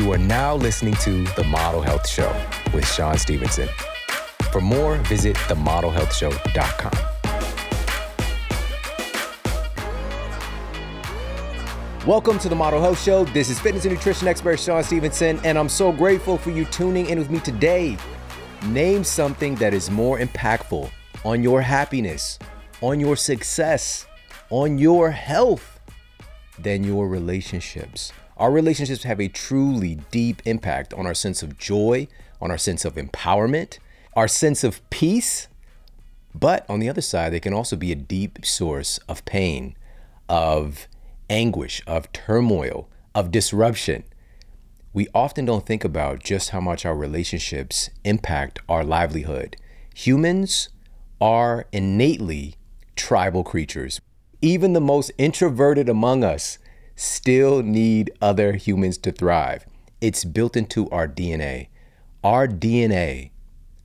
[0.00, 2.34] You are now listening to The Model Health Show
[2.72, 3.68] with Shawn Stevenson.
[4.50, 6.92] For more, visit themodelhealthshow.com.
[12.06, 13.26] Welcome to the Model Health Show.
[13.26, 17.10] This is fitness and nutrition expert Shawn Stevenson, and I'm so grateful for you tuning
[17.10, 17.98] in with me today.
[18.68, 20.90] Name something that is more impactful
[21.26, 22.38] on your happiness,
[22.80, 24.06] on your success,
[24.48, 25.78] on your health
[26.58, 28.14] than your relationships.
[28.40, 32.08] Our relationships have a truly deep impact on our sense of joy,
[32.40, 33.78] on our sense of empowerment,
[34.14, 35.46] our sense of peace.
[36.34, 39.76] But on the other side, they can also be a deep source of pain,
[40.26, 40.88] of
[41.28, 44.04] anguish, of turmoil, of disruption.
[44.94, 49.58] We often don't think about just how much our relationships impact our livelihood.
[49.94, 50.70] Humans
[51.20, 52.54] are innately
[52.96, 54.00] tribal creatures.
[54.40, 56.56] Even the most introverted among us
[57.00, 59.66] still need other humans to thrive.
[60.00, 61.68] It's built into our DNA.
[62.22, 63.30] Our DNA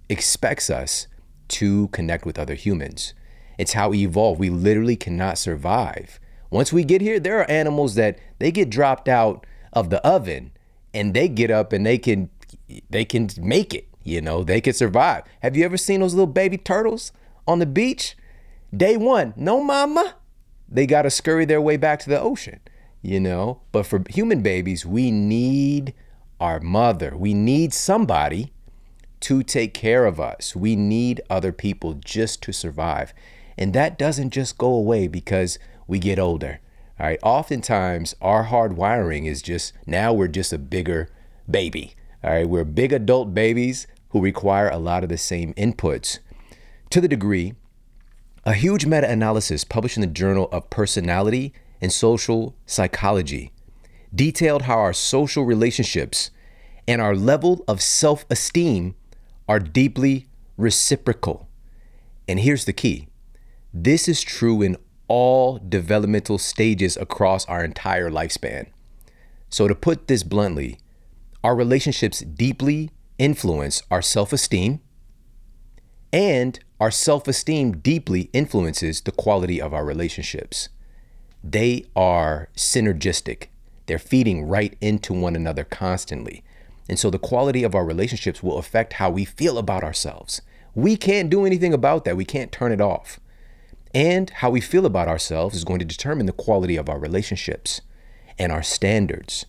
[0.09, 1.08] expects us
[1.48, 3.14] to connect with other humans.
[3.58, 4.40] It's how we evolve.
[4.40, 6.20] We literally cannot survive
[6.56, 10.52] once we get here, there are animals that they get dropped out of the oven
[10.94, 12.30] and they get up and they can
[12.90, 15.23] they can make it, you know, they can survive.
[15.42, 17.12] Have you ever seen those little baby turtles
[17.45, 18.16] on the beach?
[18.75, 20.16] Day 1, no mama.
[20.68, 22.59] They got to scurry their way back to the ocean,
[23.06, 23.61] you know?
[23.72, 25.94] But for human babies, we need
[26.39, 27.16] our mother.
[27.16, 28.52] We need somebody
[29.22, 30.56] to take care of us.
[30.56, 33.14] We need other people just to survive.
[33.58, 36.59] And that doesn't just go away because we get older.
[37.00, 37.20] All right.
[37.23, 41.09] Oftentimes, our hard wiring is just now we're just a bigger
[41.50, 41.95] baby.
[42.23, 42.47] All right.
[42.47, 46.19] We're big adult babies who require a lot of the same inputs.
[46.92, 47.53] To the degree,
[48.45, 53.52] a huge meta analysis published in the Journal of Personality and Social Psychology
[54.14, 56.31] detailed how our social relationships
[56.88, 58.95] and our level of self esteem
[59.48, 61.48] are deeply reciprocal.
[62.28, 63.08] And here's the key
[63.73, 64.78] this is true in
[65.08, 68.68] all developmental stages across our entire lifespan.
[69.50, 70.80] So, to put this bluntly,
[71.44, 74.80] our relationships deeply influence our self esteem,
[76.12, 80.69] and our self esteem deeply influences the quality of our relationships.
[81.47, 83.50] They are synergistic,
[83.85, 86.44] they're feeding right into one another constantly.
[86.89, 90.41] And so, the quality of our relationships will affect how we feel about ourselves.
[90.73, 93.19] We can't do anything about that, we can't turn it off.
[93.94, 97.79] And how we feel about ourselves is going to determine the quality of our relationships
[98.39, 99.45] and our standards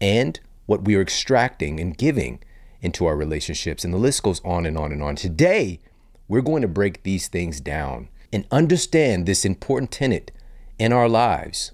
[0.00, 2.40] and what we are extracting and giving
[2.82, 3.84] into our relationships.
[3.84, 5.14] And the list goes on and on and on.
[5.14, 5.78] Today,
[6.26, 10.32] we're going to break these things down and understand this important tenet
[10.78, 11.72] in our lives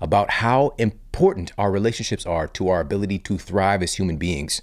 [0.00, 4.60] about how important our relationships are to our ability to thrive as human beings.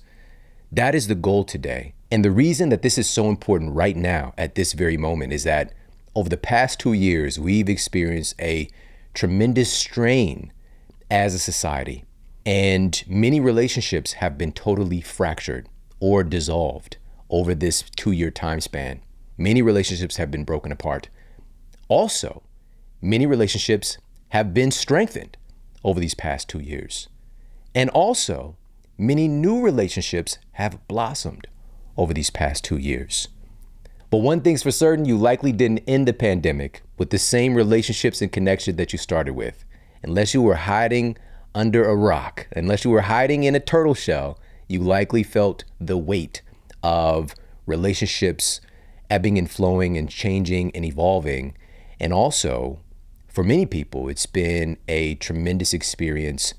[0.72, 1.94] That is the goal today.
[2.12, 5.44] And the reason that this is so important right now at this very moment is
[5.46, 5.74] that
[6.14, 8.70] over the past two years, we've experienced a
[9.14, 10.52] tremendous strain
[11.10, 12.06] as a society,
[12.46, 15.70] and many relationships have been totally fractured
[16.00, 16.98] or dissolved
[17.30, 19.02] over this two year time span.
[19.38, 21.10] Many relationships have been broken apart.
[21.88, 22.44] Also,
[23.02, 23.98] many relationships
[24.30, 25.38] have been strengthened
[25.84, 27.10] over these past two years.
[27.74, 28.58] And also,
[28.98, 31.48] many new relationships have blossomed
[31.98, 33.28] over these past two years.
[34.10, 38.22] But one thing's for certain, you likely didn't end the pandemic with the same relationships
[38.22, 39.64] and connection that you started with.
[40.04, 41.18] Unless you were hiding
[41.56, 45.98] under a rock, unless you were hiding in a turtle shell, you likely felt the
[45.98, 46.42] weight
[46.84, 47.36] of
[47.66, 48.62] relationships
[49.10, 51.56] ebbing and flowing and changing and evolving.
[52.00, 52.80] And also,
[53.32, 56.54] for many people, it's been a tremendous experience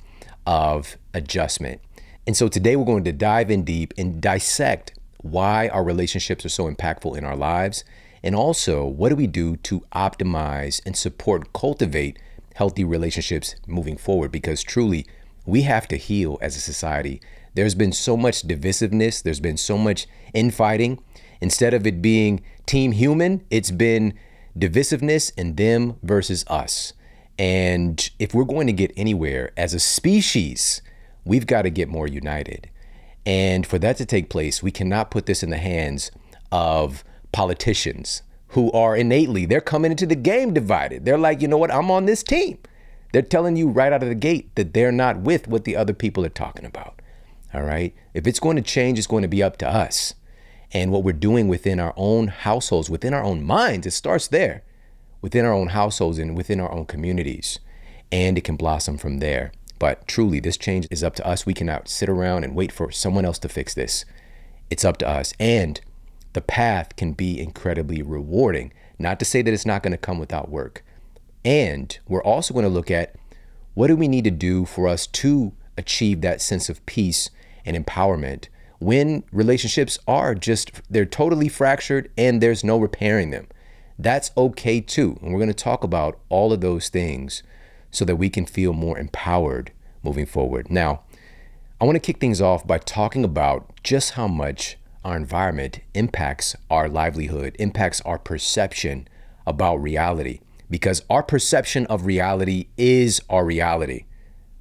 [0.47, 1.81] of adjustment.
[2.27, 6.51] And so today we're going to dive in deep and dissect why our relationships are
[6.51, 7.85] so impactful in our lives,
[8.23, 12.19] and also what do we do to optimize and support, cultivate
[12.55, 14.33] healthy relationships moving forward?
[14.33, 15.07] Because truly,
[15.45, 17.21] we have to heal as a society.
[17.55, 21.03] There's been so much divisiveness, there's been so much infighting.
[21.41, 24.15] Instead of it being team human, it's been
[24.59, 26.93] divisiveness and them versus us.
[27.39, 30.83] And if we're going to get anywhere as a species,
[31.25, 32.71] we've got to get more united.
[33.25, 36.11] And for that to take place, we cannot put this in the hands
[36.51, 41.05] of politicians who are innately, they're coming into the game divided.
[41.05, 42.59] They're like, you know what, I'm on this team.
[43.13, 45.95] They're telling you right out of the gate that they're not with what the other
[45.95, 47.01] people are talking about.
[47.55, 47.95] All right.
[48.15, 50.15] If it's going to change, it's going to be up to us.
[50.73, 54.63] And what we're doing within our own households, within our own minds, it starts there,
[55.21, 57.59] within our own households and within our own communities.
[58.11, 59.53] And it can blossom from there.
[59.79, 61.45] But truly, this change is up to us.
[61.45, 64.05] We cannot sit around and wait for someone else to fix this.
[64.71, 65.35] It's up to us.
[65.39, 65.81] And
[66.33, 68.73] the path can be incredibly rewarding.
[68.99, 70.85] Not to say that it's not going to come without work.
[71.45, 73.17] And we're also going to look at
[73.75, 77.31] what do we need to do for us to achieve that sense of peace
[77.65, 78.49] and empowerment
[78.83, 83.47] when relationships are just, they're totally fractured and there's no repairing them.
[83.99, 85.19] That's okay too.
[85.23, 87.43] And we're going to talk about all of those things
[87.91, 90.71] so that we can feel more empowered moving forward.
[90.71, 91.03] Now,
[91.81, 96.57] I want to kick things off by talking about just how much our environment impacts
[96.71, 99.09] our livelihood, impacts our perception
[99.47, 100.41] about reality,
[100.71, 104.05] because our perception of reality is our reality.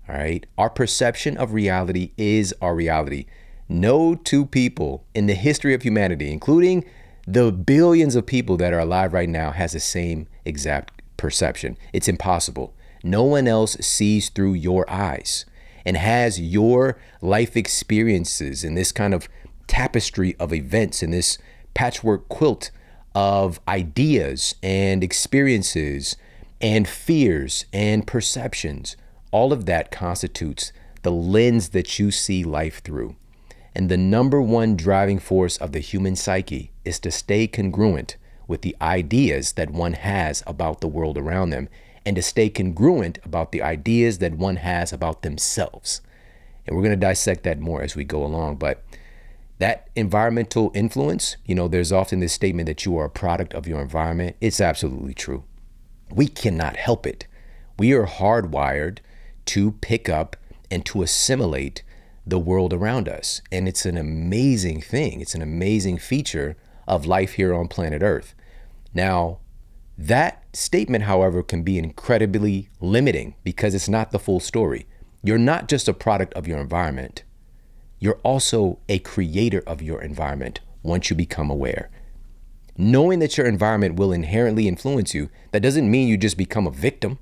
[0.10, 0.46] All right.
[0.58, 3.26] Our perception of reality is our reality.
[3.72, 6.84] No two people in the history of humanity, including
[7.26, 11.78] the billions of people that are alive right now, has the same exact perception.
[11.94, 12.74] It's impossible.
[13.02, 15.46] No one else sees through your eyes
[15.86, 19.30] and has your life experiences in this kind of
[19.68, 21.38] tapestry of events, in this
[21.74, 22.72] patchwork quilt
[23.16, 26.18] of ideas and experiences
[26.60, 28.98] and fears and perceptions.
[29.32, 30.74] All of that constitutes
[31.04, 33.16] the lens that you see life through.
[33.74, 38.62] And the number one driving force of the human psyche is to stay congruent with
[38.62, 41.70] the ideas that one has about the world around them
[42.06, 46.02] and to stay congruent about the ideas that one has about themselves.
[46.66, 48.58] And we're going to dissect that more as we go along.
[48.58, 48.84] But
[49.60, 53.68] that environmental influence, you know, there's often this statement that you are a product of
[53.68, 54.36] your environment.
[54.42, 55.44] It's absolutely true.
[56.10, 57.28] We cannot help it.
[57.78, 58.98] We are hardwired
[59.46, 60.36] to pick up
[60.70, 61.84] and to assimilate
[62.26, 63.42] the world around us.
[63.52, 65.22] And it's an amazing thing.
[65.22, 66.56] It's an amazing feature
[66.88, 68.36] of life here on planet Earth.
[68.94, 69.40] Now,
[69.98, 74.88] that statement, however, can be incredibly limiting because it's not the full story.
[75.24, 77.24] You're not just a product of your environment,
[78.00, 81.92] you're also a creator of your environment once you become aware.
[82.76, 86.72] Knowing that your environment will inherently influence you, that doesn't mean you just become a
[86.72, 87.20] victim.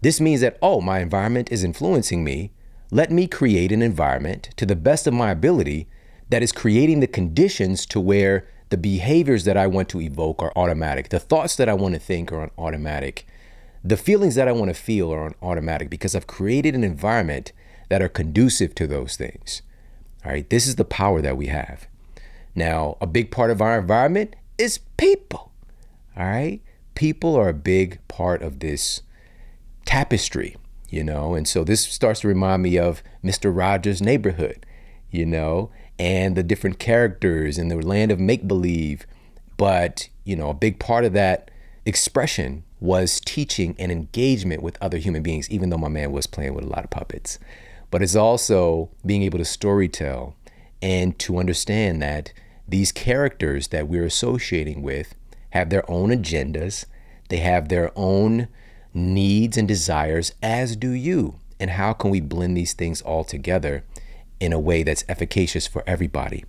[0.00, 2.52] This means that, oh, my environment is influencing me.
[2.90, 5.88] Let me create an environment to the best of my ability
[6.30, 10.52] that is creating the conditions to where the behaviors that I want to evoke are
[10.56, 11.10] automatic.
[11.10, 13.26] The thoughts that I want to think are on automatic.
[13.84, 17.52] The feelings that I want to feel are on automatic because I've created an environment
[17.90, 19.60] that are conducive to those things.
[20.24, 21.86] All right, this is the power that we have.
[22.54, 25.52] Now, a big part of our environment is people.
[26.16, 26.62] All right,
[26.94, 29.02] people are a big part of this
[29.84, 30.56] tapestry,
[30.88, 33.54] you know, and so this starts to remind me of Mr.
[33.54, 34.64] Rogers' neighborhood,
[35.10, 39.06] you know, and the different characters in the land of make believe.
[39.56, 41.50] But, you know, a big part of that
[41.84, 46.54] expression was teaching and engagement with other human beings, even though my man was playing
[46.54, 47.38] with a lot of puppets.
[47.90, 50.34] But it's also being able to storytell
[50.80, 52.32] and to understand that
[52.68, 55.14] these characters that we're associating with
[55.50, 56.84] have their own agendas,
[57.30, 58.48] they have their own
[58.94, 61.36] needs and desires, as do you.
[61.60, 63.84] And how can we blend these things all together
[64.40, 66.44] in a way that's efficacious for everybody.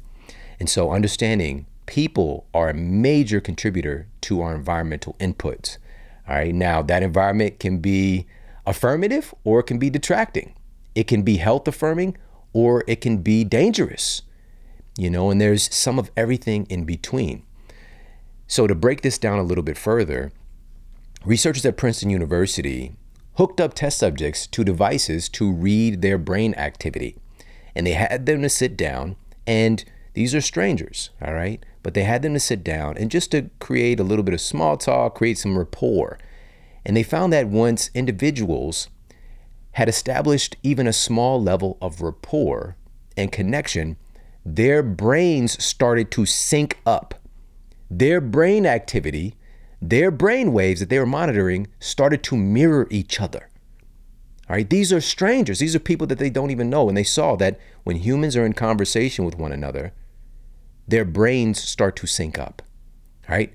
[0.59, 5.77] And so, understanding people are a major contributor to our environmental inputs.
[6.27, 8.27] All right, now that environment can be
[8.65, 10.53] affirmative or it can be detracting.
[10.93, 12.17] It can be health affirming
[12.53, 14.23] or it can be dangerous,
[14.97, 17.43] you know, and there's some of everything in between.
[18.47, 20.31] So, to break this down a little bit further,
[21.25, 22.93] researchers at Princeton University
[23.35, 27.15] hooked up test subjects to devices to read their brain activity
[27.75, 29.15] and they had them to sit down
[29.47, 29.83] and
[30.13, 31.63] these are strangers, all right?
[31.81, 34.41] But they had them to sit down and just to create a little bit of
[34.41, 36.19] small talk, create some rapport.
[36.85, 38.89] And they found that once individuals
[39.73, 42.75] had established even a small level of rapport
[43.15, 43.97] and connection,
[44.45, 47.13] their brains started to sync up.
[47.89, 49.35] Their brain activity,
[49.81, 53.49] their brain waves that they were monitoring started to mirror each other.
[54.49, 55.59] All right, these are strangers.
[55.59, 56.87] These are people that they don't even know.
[56.87, 59.93] And they saw that when humans are in conversation with one another,
[60.87, 62.63] their brains start to sync up.
[63.29, 63.53] All right,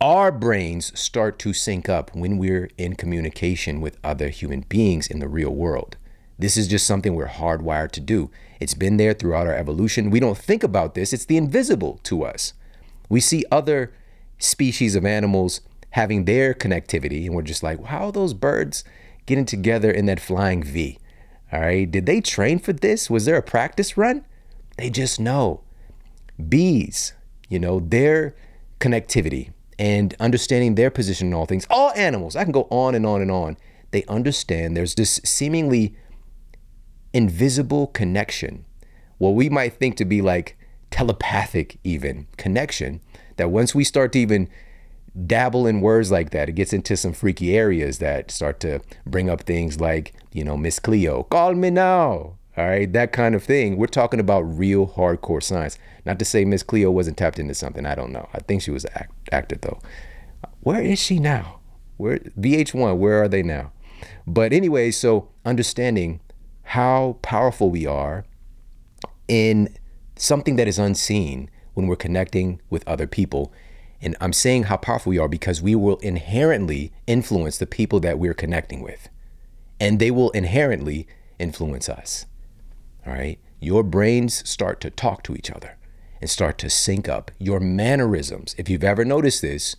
[0.00, 5.18] our brains start to sync up when we're in communication with other human beings in
[5.18, 5.96] the real world.
[6.38, 8.30] This is just something we're hardwired to do.
[8.60, 10.10] It's been there throughout our evolution.
[10.10, 12.52] We don't think about this, it's the invisible to us.
[13.08, 13.92] We see other
[14.38, 18.84] species of animals having their connectivity, and we're just like, how are those birds?
[19.28, 20.98] getting together in that flying V.
[21.52, 21.88] All right.
[21.88, 23.10] Did they train for this?
[23.10, 24.24] Was there a practice run?
[24.78, 25.60] They just know.
[26.48, 27.12] Bees,
[27.48, 28.34] you know, their
[28.80, 31.66] connectivity and understanding their position in all things.
[31.68, 33.58] All animals, I can go on and on and on.
[33.90, 35.94] They understand there's this seemingly
[37.12, 38.64] invisible connection,
[39.18, 40.56] what we might think to be like
[40.90, 43.00] telepathic, even connection,
[43.38, 44.48] that once we start to even
[45.26, 49.28] dabble in words like that, it gets into some freaky areas that start to bring
[49.28, 52.36] up things like, you know, Miss Cleo, call me now.
[52.56, 53.76] All right, that kind of thing.
[53.76, 55.78] We're talking about real hardcore science.
[56.04, 57.86] Not to say Miss Cleo wasn't tapped into something.
[57.86, 58.28] I don't know.
[58.34, 59.78] I think she was an act- actor though.
[60.60, 61.60] Where is she now?
[61.98, 62.98] Where VH1?
[62.98, 63.72] Where are they now?
[64.26, 66.20] But anyway, so understanding
[66.62, 68.24] how powerful we are
[69.28, 69.74] in
[70.16, 73.52] something that is unseen when we're connecting with other people.
[74.02, 78.18] And I'm saying how powerful we are because we will inherently influence the people that
[78.18, 79.08] we're connecting with,
[79.78, 81.06] and they will inherently
[81.38, 82.26] influence us.
[83.06, 83.38] All right.
[83.60, 85.76] Your brains start to talk to each other
[86.20, 87.30] and start to sync up.
[87.38, 89.76] Your mannerisms, if you've ever noticed this,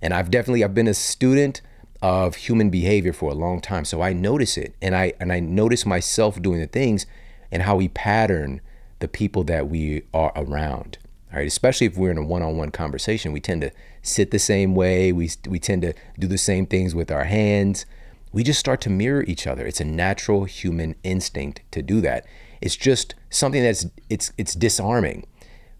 [0.00, 1.60] and I've definitely I've been a student
[2.00, 5.40] of human behavior for a long time, so I notice it, and I and I
[5.40, 7.04] notice myself doing the things
[7.50, 8.60] and how we pattern
[9.00, 10.98] the people that we are around.
[11.32, 14.74] All right, especially if we're in a one-on-one conversation, we tend to sit the same
[14.74, 15.12] way.
[15.12, 17.84] We we tend to do the same things with our hands.
[18.32, 19.66] We just start to mirror each other.
[19.66, 22.26] It's a natural human instinct to do that.
[22.60, 25.26] It's just something that's it's it's disarming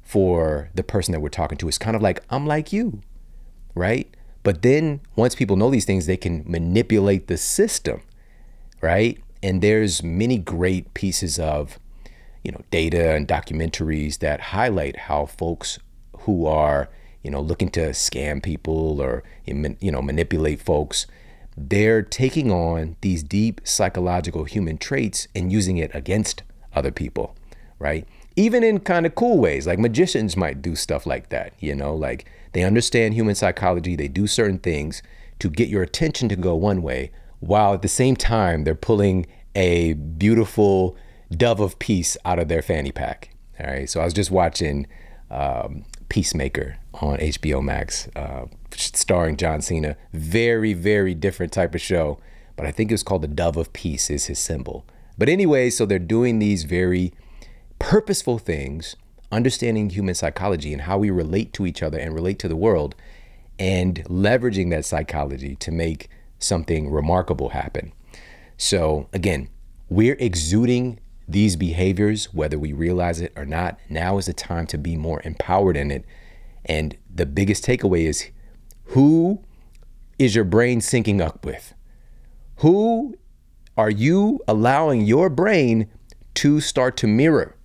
[0.02, 1.68] for the person that we're talking to.
[1.68, 3.00] It's kind of like I'm like you,
[3.74, 4.08] right?
[4.42, 8.02] But then once people know these things, they can manipulate the system,
[8.80, 9.18] right?
[9.42, 11.78] And there's many great pieces of
[12.46, 15.80] you know data and documentaries that highlight how folks
[16.20, 16.88] who are
[17.24, 21.08] you know looking to scam people or you know manipulate folks
[21.56, 27.34] they're taking on these deep psychological human traits and using it against other people
[27.78, 28.08] right?
[28.36, 31.96] Even in kind of cool ways like magicians might do stuff like that you know?
[31.96, 35.02] Like they understand human psychology they do certain things
[35.40, 37.10] to get your attention to go one way
[37.40, 39.26] while at the same time they're pulling
[39.56, 40.96] a beautiful
[41.30, 43.30] dove of peace out of their fanny pack.
[43.60, 43.88] All right.
[43.88, 44.86] So I was just watching
[45.30, 49.96] um, Peacemaker on HBO Max, uh, starring John Cena.
[50.12, 52.18] Very, very different type of show.
[52.54, 54.86] But I think it was called the Dove of Peace is his symbol.
[55.18, 57.12] But anyway, so they're doing these very
[57.78, 58.96] purposeful things,
[59.30, 62.94] understanding human psychology and how we relate to each other and relate to the world,
[63.58, 67.92] and leveraging that psychology to make something remarkable happen.
[68.58, 69.48] So again,
[69.88, 74.78] we're exuding these behaviors, whether we realize it or not, now is the time to
[74.78, 76.04] be more empowered in it.
[76.64, 78.30] And the biggest takeaway is
[78.90, 79.42] who
[80.18, 81.74] is your brain syncing up with?
[82.56, 83.16] Who
[83.76, 85.88] are you allowing your brain
[86.34, 87.56] to start to mirror?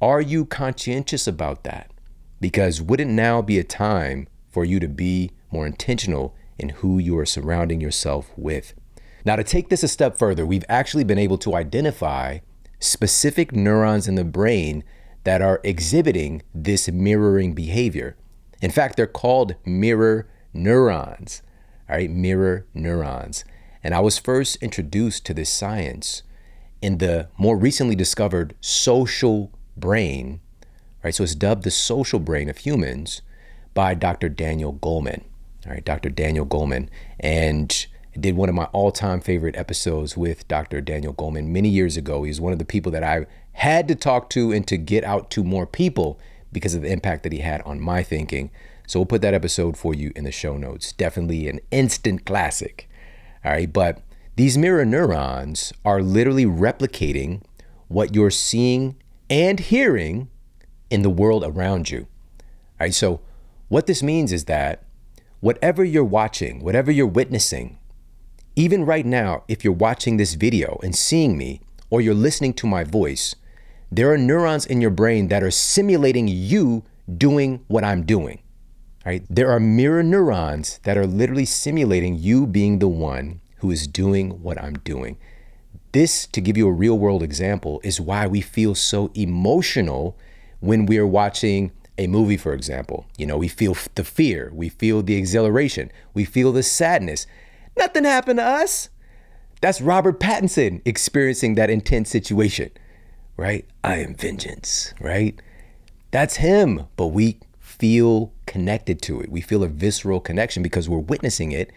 [0.00, 1.92] Are you conscientious about that?
[2.40, 7.16] Because wouldn't now be a time for you to be more intentional in who you
[7.18, 8.74] are surrounding yourself with?
[9.24, 12.38] Now, to take this a step further, we've actually been able to identify
[12.80, 14.82] specific neurons in the brain
[15.24, 18.16] that are exhibiting this mirroring behavior.
[18.60, 21.42] In fact, they're called mirror neurons.
[21.88, 23.44] All right, mirror neurons.
[23.84, 26.22] And I was first introduced to this science
[26.80, 30.40] in the more recently discovered social brain,
[31.04, 31.14] right?
[31.14, 33.22] So it's dubbed the social brain of humans
[33.74, 34.28] by Dr.
[34.28, 35.22] Daniel Goleman.
[35.66, 36.10] All right, Dr.
[36.10, 36.88] Daniel Goleman.
[37.20, 37.86] And
[38.18, 40.80] Did one of my all time favorite episodes with Dr.
[40.80, 42.24] Daniel Goleman many years ago.
[42.24, 45.30] He's one of the people that I had to talk to and to get out
[45.30, 46.18] to more people
[46.52, 48.50] because of the impact that he had on my thinking.
[48.86, 50.92] So we'll put that episode for you in the show notes.
[50.92, 52.88] Definitely an instant classic.
[53.44, 54.02] All right, but
[54.36, 57.42] these mirror neurons are literally replicating
[57.88, 58.96] what you're seeing
[59.30, 60.28] and hearing
[60.90, 62.00] in the world around you.
[62.00, 63.20] All right, so
[63.68, 64.84] what this means is that
[65.40, 67.78] whatever you're watching, whatever you're witnessing,
[68.56, 72.66] even right now, if you're watching this video and seeing me, or you're listening to
[72.66, 73.34] my voice,
[73.90, 76.82] there are neurons in your brain that are simulating you
[77.18, 78.40] doing what I'm doing.
[79.04, 79.24] Right?
[79.28, 84.42] There are mirror neurons that are literally simulating you being the one who is doing
[84.42, 85.18] what I'm doing.
[85.92, 90.16] This, to give you a real world example, is why we feel so emotional
[90.60, 93.06] when we're watching a movie, for example.
[93.18, 97.26] You know, we feel the fear, we feel the exhilaration, we feel the sadness.
[97.76, 98.88] Nothing happened to us.
[99.60, 102.70] That's Robert Pattinson experiencing that intense situation,
[103.36, 103.64] right?
[103.84, 105.40] I am vengeance, right?
[106.10, 109.30] That's him, but we feel connected to it.
[109.30, 111.70] We feel a visceral connection because we're witnessing it,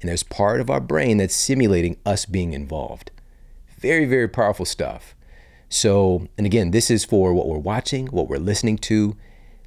[0.00, 3.10] and there's part of our brain that's simulating us being involved.
[3.78, 5.14] Very, very powerful stuff.
[5.68, 9.16] So, and again, this is for what we're watching, what we're listening to.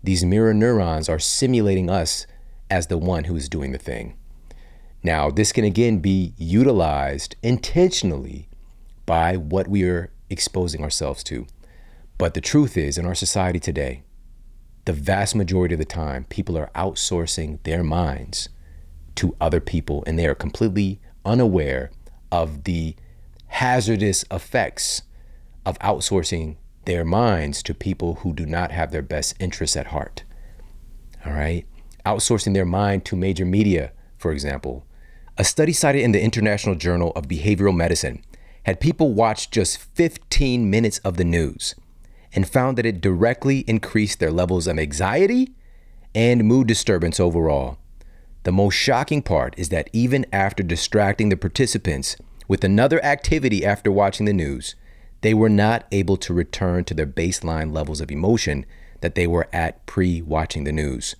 [0.03, 2.25] These mirror neurons are simulating us
[2.69, 4.15] as the one who is doing the thing.
[5.01, 8.49] Now, this can again be utilized intentionally
[9.05, 11.47] by what we are exposing ourselves to.
[12.17, 14.03] But the truth is, in our society today,
[14.85, 18.49] the vast majority of the time, people are outsourcing their minds
[19.15, 21.91] to other people and they are completely unaware
[22.31, 22.95] of the
[23.47, 25.03] hazardous effects
[25.65, 30.23] of outsourcing their minds to people who do not have their best interests at heart.
[31.25, 31.65] All right?
[32.05, 34.85] Outsourcing their mind to major media, for example.
[35.39, 38.25] A study cited in the International Journal of Behavioral Medicine
[38.63, 41.75] had people watch just 15 minutes of the news
[42.33, 45.53] and found that it directly increased their levels of anxiety
[46.13, 47.77] and mood disturbance overall.
[48.43, 52.17] The most shocking part is that even after distracting the participants
[52.49, 54.75] with another activity after watching the news,
[55.21, 58.65] they were not able to return to their baseline levels of emotion
[58.99, 61.15] that they were at pre watching the news.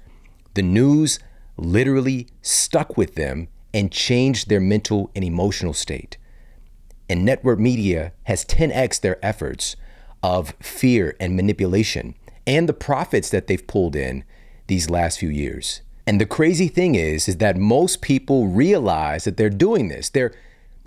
[0.56, 1.20] The news
[1.56, 6.18] literally stuck with them and change their mental and emotional state.
[7.10, 9.76] And network media has 10x their efforts
[10.22, 14.24] of fear and manipulation and the profits that they've pulled in
[14.68, 15.82] these last few years.
[16.06, 20.10] And the crazy thing is is that most people realize that they're doing this.
[20.10, 20.34] They're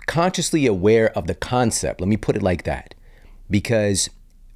[0.05, 2.01] consciously aware of the concept.
[2.01, 2.95] Let me put it like that.
[3.49, 4.09] Because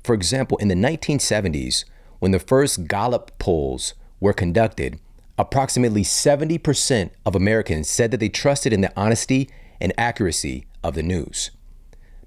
[0.03, 1.83] for example, in the 1970s,
[2.19, 4.99] when the first Gallup polls were conducted,
[5.37, 11.03] approximately 70% of Americans said that they trusted in the honesty and accuracy of the
[11.03, 11.51] news.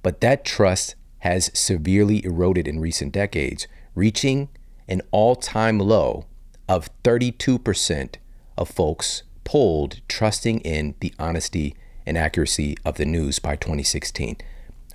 [0.02, 4.48] But that trust has severely eroded in recent decades, reaching
[4.88, 6.26] an all time low
[6.68, 8.14] of 32%
[8.56, 11.74] of folks polled trusting in the honesty
[12.06, 14.36] and accuracy of the news by 2016.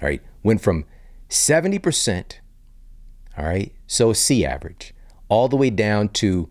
[0.02, 0.86] All right, went from
[1.30, 2.36] 70%,
[3.38, 4.94] all right, so C average,
[5.28, 6.50] all the way down to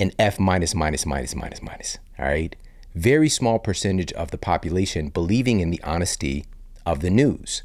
[0.00, 2.56] an F minus, minus, minus, minus, minus, all right?
[2.94, 6.46] Very small percentage of the population believing in the honesty
[6.84, 7.62] of the news.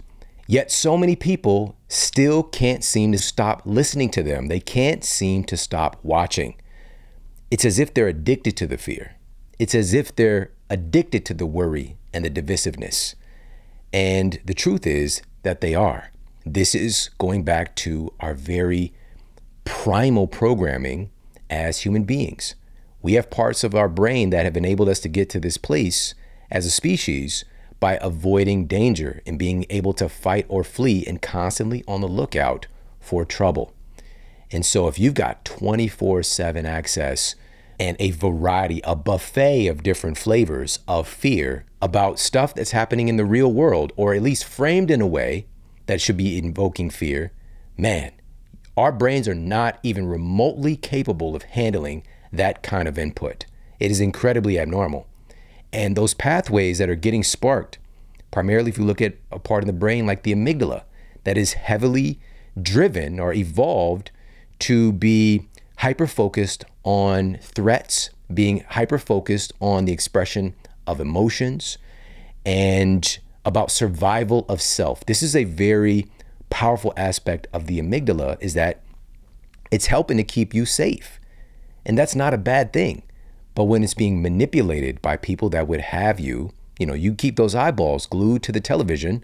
[0.47, 4.47] Yet so many people still can't seem to stop listening to them.
[4.47, 6.55] They can't seem to stop watching.
[7.49, 9.15] It's as if they're addicted to the fear.
[9.57, 13.15] It's as if they're addicted to the worry and the divisiveness.
[13.91, 16.11] And the truth is that they are.
[16.45, 18.93] This is going back to our very
[19.63, 21.09] primal programming
[21.49, 22.55] as human beings.
[23.01, 26.15] We have parts of our brain that have enabled us to get to this place
[26.49, 27.45] as a species
[27.79, 32.67] by avoiding danger and being able to fight or flee and constantly on the lookout
[32.99, 33.73] for trouble.
[34.51, 37.35] And so, if you've got 24 7 access
[37.79, 43.17] and a variety, a buffet of different flavors of fear about stuff that's happening in
[43.17, 45.45] the real world, or at least framed in a way
[45.87, 47.31] that should be invoking fear,
[47.77, 48.11] man,
[48.77, 53.45] our brains are not even remotely capable of handling that kind of input.
[53.79, 55.07] It is incredibly abnormal.
[55.71, 57.77] And those pathways that are getting sparked,
[58.31, 60.83] primarily if you look at a part of the brain like the amygdala,
[61.23, 62.19] that is heavily
[62.61, 64.11] driven or evolved
[64.59, 65.47] to be
[65.79, 70.55] hyper focused on threats, being hyper focused on the expression
[70.87, 71.77] of emotions
[72.45, 75.05] and about survival of self.
[75.05, 76.07] This is a very
[76.49, 78.81] powerful aspect of the amygdala is that
[79.71, 81.19] it's helping to keep you safe.
[81.85, 83.03] And that's not a bad thing.
[83.53, 87.37] But when it's being manipulated by people that would have you, you know, you keep
[87.37, 89.23] those eyeballs glued to the television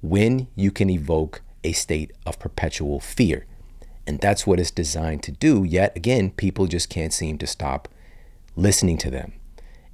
[0.00, 3.46] when you can evoke a state of perpetual fear.
[4.06, 5.64] And that's what it's designed to do.
[5.64, 7.88] Yet again, people just can't seem to stop
[8.54, 9.32] listening to them.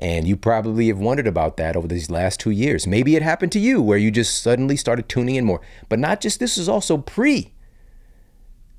[0.01, 2.87] And you probably have wondered about that over these last two years.
[2.87, 5.61] Maybe it happened to you where you just suddenly started tuning in more.
[5.89, 7.53] But not just this is also pre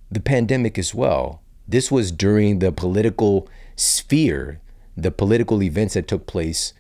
[0.10, 1.42] the pandemic as well.
[1.68, 4.60] This was during the political sphere
[4.98, 6.74] the political events that took place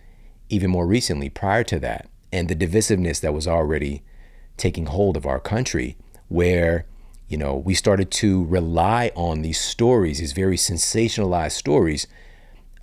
[0.49, 4.03] even more recently prior to that, and the divisiveness that was already
[4.57, 6.85] taking hold of our country, where
[7.27, 12.07] you know we started to rely on these stories, these very sensationalized stories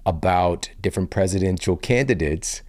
[0.06, 2.62] about different presidential candidates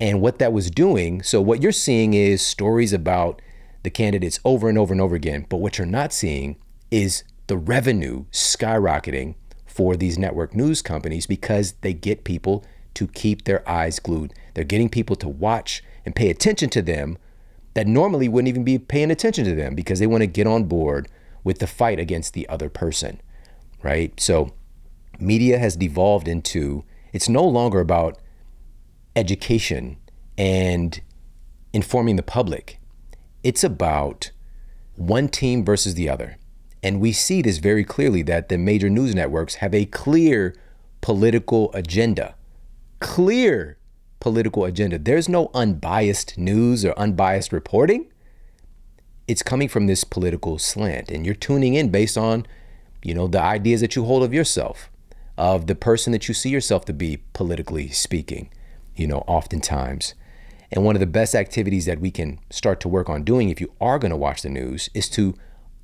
[0.00, 1.22] and what that was doing.
[1.22, 3.40] So what you're seeing is stories about
[3.82, 6.56] the candidates over and over and over again, but what you're not seeing
[6.90, 9.34] is the revenue skyrocketing
[9.66, 12.64] for these network news companies because they get people
[12.94, 14.32] to keep their eyes glued.
[14.54, 17.16] They're getting people to watch and pay attention to them
[17.74, 20.64] that normally wouldn't even be paying attention to them because they want to get on
[20.64, 21.08] board
[21.42, 23.20] with the fight against the other person,
[23.82, 24.18] right?
[24.20, 24.52] So
[25.22, 28.18] media has devolved into it's no longer about
[29.16, 29.98] education
[30.36, 31.00] and
[31.72, 32.78] informing the public.
[33.42, 34.30] It's about
[34.96, 36.36] one team versus the other.
[36.82, 40.54] And we see this very clearly that the major news networks have a clear
[41.00, 42.34] political agenda.
[43.00, 43.78] Clear
[44.20, 44.98] political agenda.
[44.98, 48.10] There's no unbiased news or unbiased reporting.
[49.28, 52.46] it's coming from this political slant and you're tuning in based on,
[53.02, 54.90] you know, the ideas that you hold of yourself,
[55.36, 58.50] of the person that you see yourself to be politically speaking,
[58.94, 60.14] you know, oftentimes.
[60.70, 63.60] And one of the best activities that we can start to work on doing if
[63.60, 65.34] you are going to watch the news is to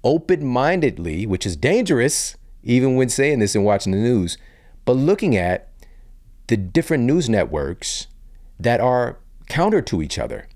[0.05, 4.39] open mindedly, which is dangerous, even when saying this and watching the news,
[4.85, 5.69] but looking at
[6.47, 8.07] the different news networks
[8.59, 10.49] that are counter to each other,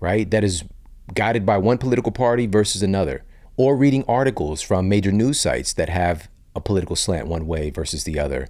[0.00, 0.30] right?
[0.30, 0.64] That is
[1.14, 3.24] guided by one political party versus another,
[3.56, 8.04] or reading articles from major news sites that have a political slant one way versus
[8.04, 8.48] the other,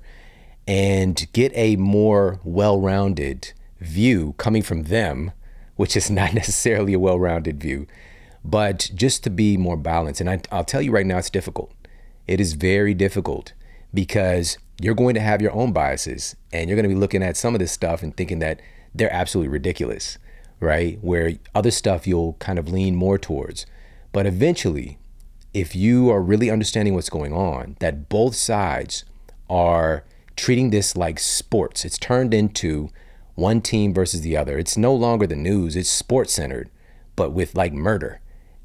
[0.66, 5.32] and get a more well rounded view coming from them,
[5.76, 7.86] which is not necessarily a well rounded view,
[8.44, 10.20] but just to be more balanced.
[10.20, 11.72] And I, I'll tell you right now, it's difficult.
[12.26, 13.52] It is very difficult
[13.92, 17.36] because you're going to have your own biases and you're going to be looking at
[17.36, 18.60] some of this stuff and thinking that
[18.94, 20.18] they're absolutely ridiculous,
[20.60, 20.98] right?
[21.02, 23.66] Where other stuff you'll kind of lean more towards.
[24.12, 24.98] But eventually,
[25.54, 29.04] if you are really understanding what's going on, that both sides
[29.50, 30.04] are
[30.36, 32.90] treating this like sports, it's turned into
[33.34, 34.58] one team versus the other.
[34.58, 36.70] It's no longer the news, it's sports centered,
[37.16, 38.20] but with like murder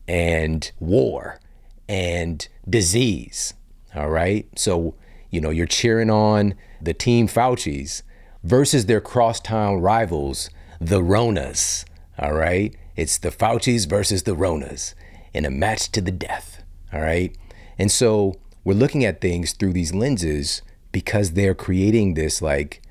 [0.08, 1.40] and war
[1.88, 3.54] and disease.
[3.96, 4.48] All right.
[4.58, 4.96] So,
[5.30, 8.04] you know, you're cheering on the team Fauci's
[8.44, 11.86] versus their crosstown rivals, the Ronas.
[12.20, 12.76] All right.
[12.96, 14.94] It's the Fauci's versus the Ronas
[15.34, 16.57] in a match to the death.
[16.94, 17.36] All right.
[17.78, 22.82] And so we're looking at things through these lenses because they're creating this like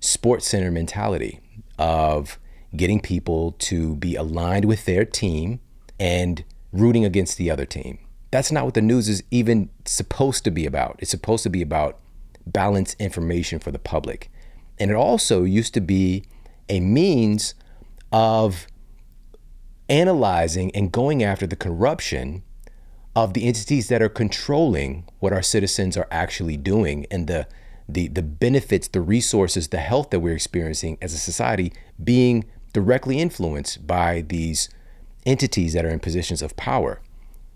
[0.00, 1.40] sports center mentality
[1.78, 2.38] of
[2.76, 5.60] getting people to be aligned with their team
[5.98, 7.98] and rooting against the other team.
[8.30, 10.96] That's not what the news is even supposed to be about.
[10.98, 11.98] It's supposed to be about
[12.46, 14.30] balanced information for the public.
[14.78, 16.24] And it also used to be
[16.68, 17.54] a means
[18.12, 18.66] of
[19.88, 22.42] analyzing and going after the corruption
[23.16, 27.48] of the entities that are controlling what our citizens are actually doing and the
[27.88, 33.18] the the benefits, the resources, the health that we're experiencing as a society being directly
[33.18, 34.68] influenced by these
[35.24, 37.00] entities that are in positions of power.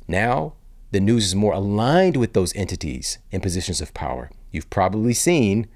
[0.08, 0.54] Now,
[0.92, 4.30] the news is more aligned with those entities in positions of power.
[4.50, 5.68] You've probably seen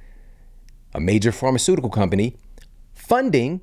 [0.94, 2.37] a major pharmaceutical company
[2.94, 3.61] funding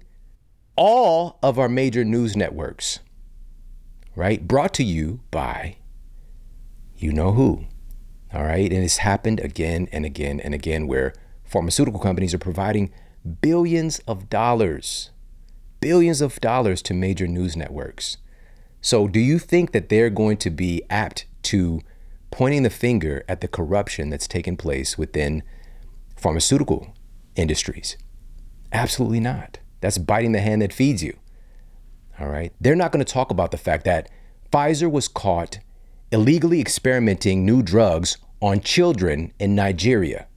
[0.75, 2.99] all of our major news networks,
[4.15, 4.47] right?
[4.47, 5.77] Brought to you by
[7.01, 7.65] you know who.
[8.33, 8.71] All right.
[8.71, 12.91] And it's happened again and again and again where pharmaceutical companies are providing
[13.41, 15.11] billions of dollars,
[15.79, 18.17] billions of dollars to major news networks.
[18.79, 21.81] So, do you think that they're going to be apt to
[22.31, 25.43] pointing the finger at the corruption that's taken place within
[26.15, 26.95] pharmaceutical
[27.35, 27.97] industries?
[28.71, 29.59] Absolutely not.
[29.81, 31.17] That's biting the hand that feeds you.
[32.19, 32.53] All right.
[32.61, 34.09] They're not going to talk about the fact that
[34.51, 35.59] Pfizer was caught
[36.11, 40.27] illegally experimenting new drugs on children in Nigeria.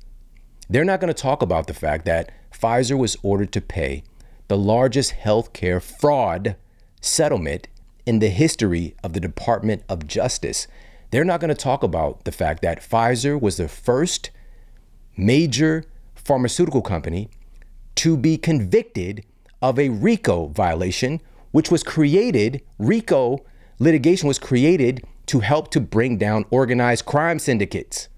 [0.68, 4.04] They're not going to talk about the fact that Pfizer was ordered to pay
[4.48, 6.56] the largest healthcare fraud
[7.00, 7.66] settlement
[8.06, 10.68] in the history of the Department of Justice.
[11.10, 14.30] They're not going to talk about the fact that Pfizer was the first
[15.16, 15.84] major
[16.14, 17.30] pharmaceutical company
[17.96, 19.24] to be convicted
[19.60, 23.44] of a RICO violation, which was created, RICO
[23.78, 28.08] litigation was created to help to bring down organized crime syndicates.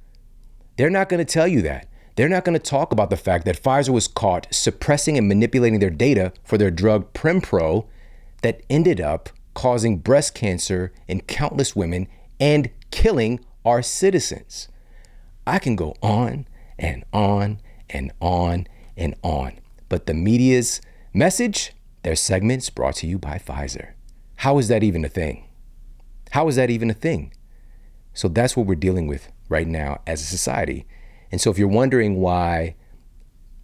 [0.76, 1.88] They're not going to tell you that.
[2.16, 5.80] They're not going to talk about the fact that Pfizer was caught suppressing and manipulating
[5.80, 7.86] their data for their drug Prempro
[8.42, 12.08] that ended up causing breast cancer in countless women
[12.40, 14.68] and killing our citizens.
[15.46, 16.46] I can go on
[16.78, 18.66] and on and on
[18.96, 19.58] and on.
[19.88, 20.80] But the media's
[21.12, 23.92] message, their segments brought to you by Pfizer.
[24.36, 25.45] How is that even a thing?
[26.36, 27.32] How is that even a thing?
[28.12, 30.84] So that's what we're dealing with right now as a society.
[31.32, 32.76] And so if you're wondering why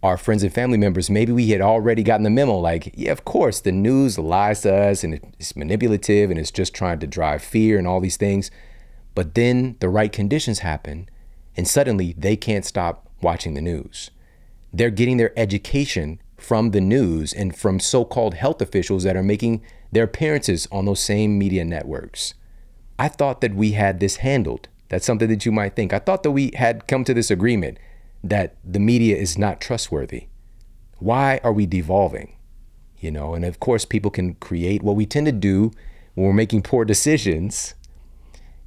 [0.01, 3.25] our friends and family members, maybe we had already gotten the memo like, yeah, of
[3.25, 7.43] course, the news lies to us and it's manipulative and it's just trying to drive
[7.43, 8.49] fear and all these things.
[9.13, 11.09] But then the right conditions happen
[11.55, 14.09] and suddenly they can't stop watching the news.
[14.73, 19.21] They're getting their education from the news and from so called health officials that are
[19.21, 22.33] making their appearances on those same media networks.
[22.97, 24.67] I thought that we had this handled.
[24.89, 25.93] That's something that you might think.
[25.93, 27.77] I thought that we had come to this agreement
[28.23, 30.27] that the media is not trustworthy.
[30.99, 32.37] Why are we devolving?
[32.99, 35.71] You know, and of course, people can create what we tend to do
[36.13, 37.73] when we're making poor decisions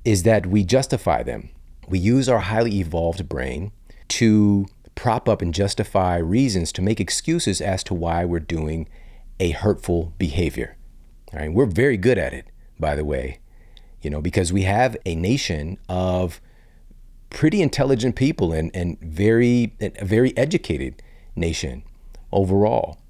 [0.05, 1.51] is that we justify them.
[1.89, 3.73] We use our highly evolved brain
[4.09, 8.89] to prop up and justify reasons to make excuses as to why we're doing
[9.39, 10.77] a hurtful behavior.
[11.33, 12.47] All right, we're very good at it,
[12.79, 13.39] by the way.
[14.07, 16.41] You know, because we have a nation of
[17.29, 21.03] pretty intelligent people and, and very, a very educated
[21.35, 21.83] nation
[22.31, 23.01] overall.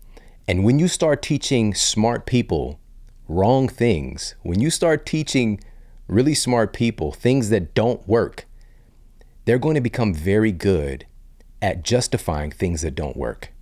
[0.48, 2.80] And when you start teaching smart people
[3.28, 5.60] wrong things, when you start teaching
[6.08, 8.46] really smart people things that don't work,
[9.44, 11.04] they're going to become very good
[11.60, 13.52] at justifying things that don't work.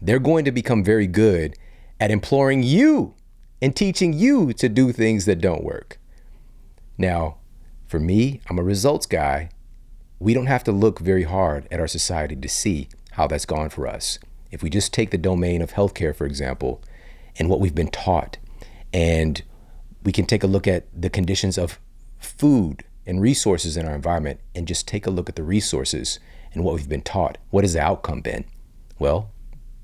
[0.00, 1.54] They're going to become very good
[2.00, 3.14] at imploring you
[3.60, 5.97] and teaching you to do things that don't work.
[6.98, 7.36] Now,
[7.86, 9.50] for me, I'm a results guy.
[10.18, 13.70] We don't have to look very hard at our society to see how that's gone
[13.70, 14.18] for us.
[14.50, 16.82] If we just take the domain of healthcare, for example,
[17.38, 18.36] and what we've been taught,
[18.92, 19.40] and
[20.02, 21.78] we can take a look at the conditions of
[22.18, 26.18] food and resources in our environment, and just take a look at the resources
[26.52, 27.38] and what we've been taught.
[27.50, 28.44] What has the outcome been?
[28.98, 29.30] Well,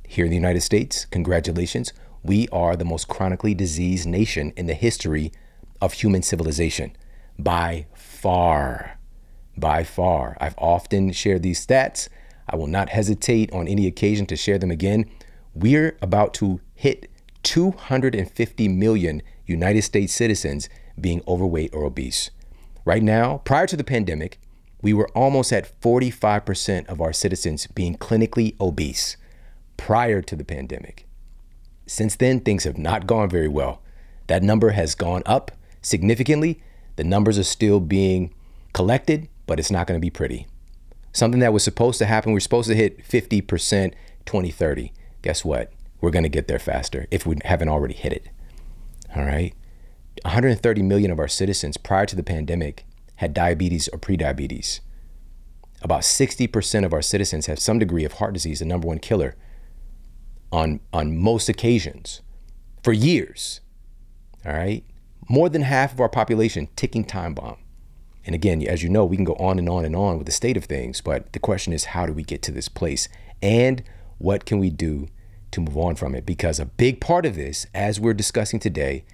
[0.06, 4.74] here in the United States, congratulations, we are the most chronically diseased nation in the
[4.74, 5.32] history
[5.80, 6.96] of human civilization
[7.38, 8.98] by far.
[9.56, 10.36] By far.
[10.40, 12.08] I've often shared these stats.
[12.48, 15.08] I will not hesitate on any occasion to share them again.
[15.54, 17.10] We're about to hit
[17.44, 20.68] 250 million United States citizens
[21.00, 22.30] being overweight or obese.
[22.84, 24.38] Right now, prior to the pandemic,
[24.82, 29.16] we were almost at 45% of our citizens being clinically obese
[29.76, 31.06] prior to the pandemic.
[31.86, 33.82] Since then, things have not gone very well.
[34.26, 36.62] That number has gone up significantly.
[36.96, 38.32] The numbers are still being
[38.72, 40.46] collected, but it's not going to be pretty.
[41.12, 43.94] Something that was supposed to happen, we are supposed to hit 50%
[44.26, 44.92] 2030.
[45.22, 45.72] Guess what?
[46.00, 48.28] We're going to get there faster if we haven't already hit it.
[49.16, 49.54] All right.
[50.22, 52.84] 130 million of our citizens prior to the pandemic
[53.16, 54.80] had diabetes or prediabetes.
[55.82, 59.36] About 60% of our citizens have some degree of heart disease, the number one killer,
[60.50, 62.22] on, on most occasions
[62.82, 63.60] for years.
[64.46, 64.84] All right.
[65.28, 67.56] More than half of our population ticking time bomb.
[68.26, 70.32] And again, as you know, we can go on and on and on with the
[70.32, 73.08] state of things, but the question is how do we get to this place?
[73.42, 73.82] And
[74.18, 75.08] what can we do
[75.50, 76.24] to move on from it?
[76.24, 79.04] Because a big part of this, as we're discussing today,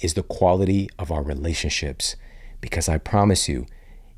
[0.00, 2.16] is the quality of our relationships.
[2.60, 3.66] Because I promise you,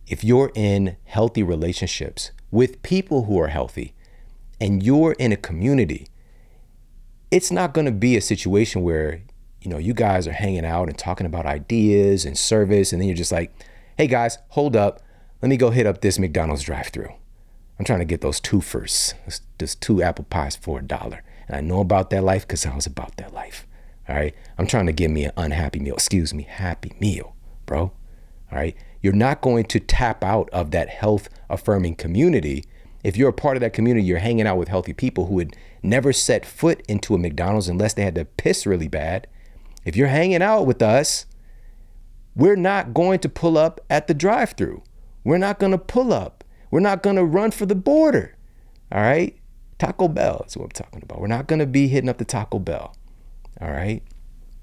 [0.07, 3.95] if you're in healthy relationships with people who are healthy
[4.61, 6.09] and you're in a community,
[7.31, 9.23] it's not going to be a situation where,
[9.63, 13.09] you know, you guys are hanging out and talking about ideas and service, and then
[13.09, 13.53] you're just like,
[13.97, 15.03] hey guys, hold up.
[15.43, 17.13] Let me go hit up this McDonald's drive through.
[17.79, 19.15] I'm trying to get those two first.
[19.59, 21.23] There's two apple pies for a dollar.
[21.49, 23.67] And I know about that life because I was about that life.
[24.09, 24.35] All right.
[24.59, 25.95] I'm trying to get me an unhappy meal.
[25.95, 27.81] Excuse me, happy meal, bro.
[27.81, 27.93] All
[28.53, 28.77] right.
[29.01, 32.65] You're not going to tap out of that health affirming community.
[33.03, 35.57] If you're a part of that community, you're hanging out with healthy people who would
[35.83, 39.27] never set foot into a McDonald's unless they had to piss really bad.
[39.85, 41.27] If you're hanging out with us,
[42.35, 44.83] we're not going to pull up at the drive through.
[45.25, 46.45] We're not going to pull up.
[46.71, 48.37] We're not going to run for the border.
[48.93, 49.37] All right.
[49.79, 51.21] Taco Bell is what I'm talking about.
[51.21, 52.95] We're not going to be hitting up the Taco Bell.
[53.61, 54.03] All right.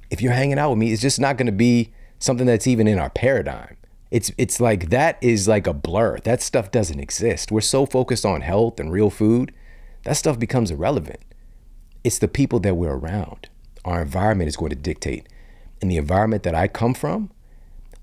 [0.09, 2.87] If you're hanging out with me, it's just not going to be something that's even
[2.87, 3.77] in our paradigm.
[4.09, 6.19] It's it's like that is like a blur.
[6.19, 7.51] That stuff doesn't exist.
[7.51, 9.53] We're so focused on health and real food,
[10.03, 11.19] that stuff becomes irrelevant.
[12.03, 13.49] It's the people that we're around.
[13.87, 15.27] Our environment is going to dictate.
[15.81, 17.31] And the environment that I come from,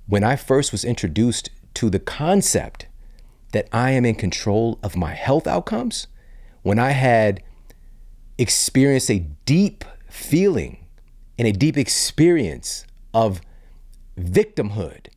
[0.06, 2.86] when I first was introduced to the concept
[3.52, 6.06] that I am in control of my health outcomes,
[6.62, 7.42] when I had
[8.38, 10.78] experienced a deep feeling
[11.38, 13.40] and a deep experience of
[14.18, 15.08] victimhood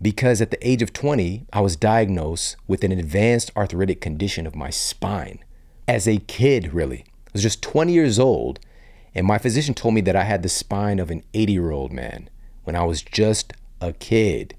[0.00, 4.54] because at the age of 20, I was diagnosed with an advanced arthritic condition of
[4.54, 5.42] my spine.
[5.88, 7.04] As a kid, really.
[7.26, 8.60] I was just 20 years old,
[9.14, 11.92] and my physician told me that I had the spine of an 80 year old
[11.92, 12.28] man
[12.64, 14.56] when I was just a kid.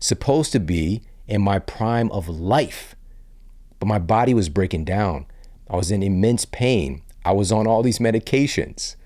[0.00, 2.96] Supposed to be in my prime of life,
[3.78, 5.26] but my body was breaking down.
[5.68, 7.02] I was in immense pain.
[7.24, 8.96] I was on all these medications,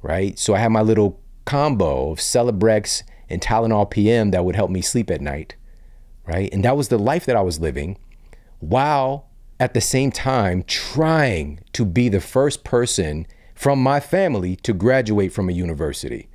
[0.00, 0.38] right?
[0.38, 4.80] So I had my little combo of Celebrex and Tylenol PM that would help me
[4.80, 5.56] sleep at night,
[6.26, 6.52] right?
[6.52, 7.98] And that was the life that I was living
[8.60, 14.72] while at the same time trying to be the first person from my family to
[14.72, 16.28] graduate from a university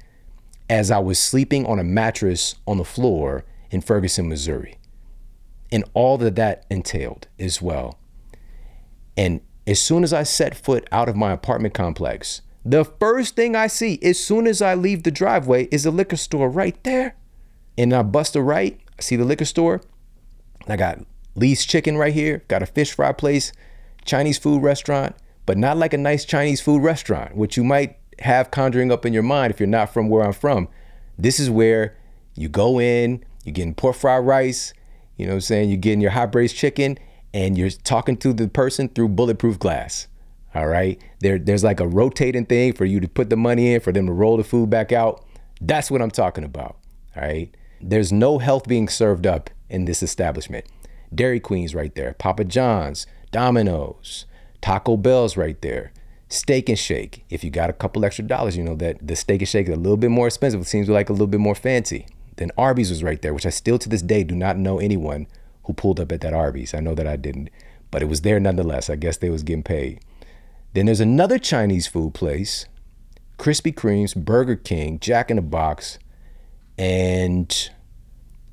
[0.70, 4.78] as I was sleeping on a mattress on the floor in Ferguson, Missouri.
[5.72, 8.00] And all that that entailed as well.
[9.16, 13.56] And as soon as I set foot out of my apartment complex, the first thing
[13.56, 17.16] I see as soon as I leave the driveway is a liquor store right there.
[17.78, 19.82] And I bust a right, I see the liquor store.
[20.68, 21.00] I got
[21.36, 23.54] Lee's Chicken right here, got a fish fry place,
[24.04, 25.16] Chinese food restaurant,
[25.48, 29.14] but not like a nice Chinese food restaurant, which you might have conjuring up in
[29.14, 30.68] your mind if you're not from where I'm from.
[31.18, 31.96] This is where
[32.36, 34.74] You go in, you're getting pork fried rice,
[35.16, 35.70] you know what I'm saying?
[35.70, 37.00] You're getting your hot braised chicken,
[37.34, 40.08] and you're talking to the person through bulletproof glass.
[40.54, 41.02] All right.
[41.20, 44.06] There, there's like a rotating thing for you to put the money in, for them
[44.06, 45.26] to roll the food back out.
[45.60, 46.78] That's what I'm talking about.
[47.16, 47.54] All right.
[47.82, 50.66] There's no health being served up in this establishment.
[51.14, 54.26] Dairy Queen's right there, Papa John's, Domino's,
[54.62, 55.92] Taco Bell's right there.
[56.30, 57.24] Steak and Shake.
[57.30, 59.74] If you got a couple extra dollars, you know that the Steak and Shake is
[59.74, 60.62] a little bit more expensive.
[60.62, 62.08] It seems like a little bit more fancy.
[62.36, 65.28] Then Arby's was right there, which I still to this day do not know anyone
[65.64, 66.74] who pulled up at that Arby's.
[66.74, 67.50] I know that I didn't,
[67.92, 68.90] but it was there nonetheless.
[68.90, 70.02] I guess they was getting paid.
[70.74, 72.68] Then there's another Chinese food place,
[73.38, 75.98] Krispy Kreme's, Burger King, Jack in the Box,
[76.78, 77.70] and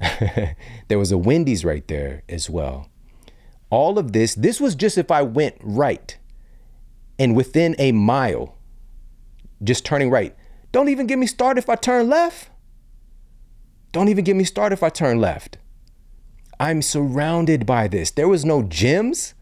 [0.89, 2.89] there was a Wendy's right there as well.
[3.71, 6.17] All of this, this was just if I went right
[7.19, 8.57] and within a mile,
[9.63, 10.37] just turning right.
[10.73, 12.51] Don't even get me started if I turn left.
[13.93, 15.59] Don't even get me started if I turn left.
[16.59, 18.11] I'm surrounded by this.
[18.11, 19.35] There was no gyms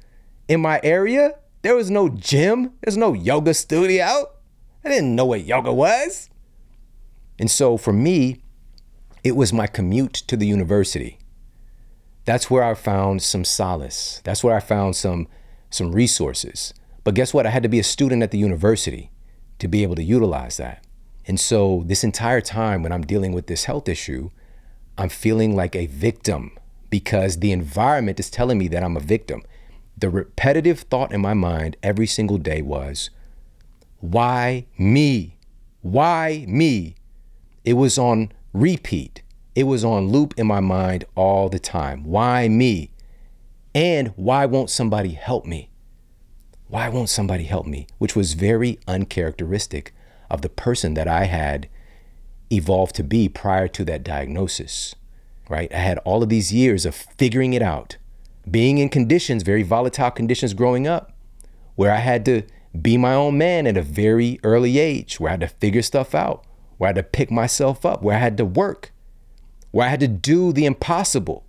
[0.48, 1.38] in my area.
[1.62, 2.72] There was no gym.
[2.82, 4.30] There's no yoga studio.
[4.85, 6.28] I didn't know what yoga was.
[7.38, 8.42] And so for me,
[9.24, 11.18] it was my commute to the university.
[12.24, 14.20] That's where I found some solace.
[14.24, 15.28] That's where I found some
[15.70, 16.74] some resources.
[17.02, 17.46] But guess what?
[17.46, 19.11] I had to be a student at the university
[19.58, 20.85] to be able to utilize that.
[21.26, 24.30] And so this entire time when I'm dealing with this health issue,
[24.98, 26.52] I'm feeling like a victim
[26.90, 29.42] because the environment is telling me that I'm a victim.
[29.96, 33.11] The repetitive thought in my mind every single day was,
[34.00, 35.37] why me?
[35.80, 36.96] Why me?
[37.64, 39.21] It was on repeat.
[39.54, 42.04] It was on loop in my mind all the time.
[42.04, 42.90] Why me?
[43.74, 45.70] And why won't somebody help me?
[46.68, 47.86] Why won't somebody help me?
[47.98, 49.94] Which was very uncharacteristic
[50.30, 51.68] of the person that I had
[52.50, 54.94] evolved to be prior to that diagnosis,
[55.48, 55.72] right?
[55.72, 57.96] I had all of these years of figuring it out,
[58.50, 61.12] being in conditions, very volatile conditions growing up,
[61.74, 62.42] where I had to
[62.80, 66.14] be my own man at a very early age, where I had to figure stuff
[66.14, 66.44] out,
[66.78, 68.91] where I had to pick myself up, where I had to work,
[69.72, 71.44] where I had to do the impossible.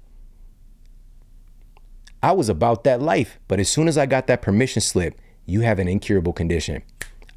[2.23, 3.38] I was about that life.
[3.47, 6.81] But as soon as I got that permission slip, you have an incurable condition,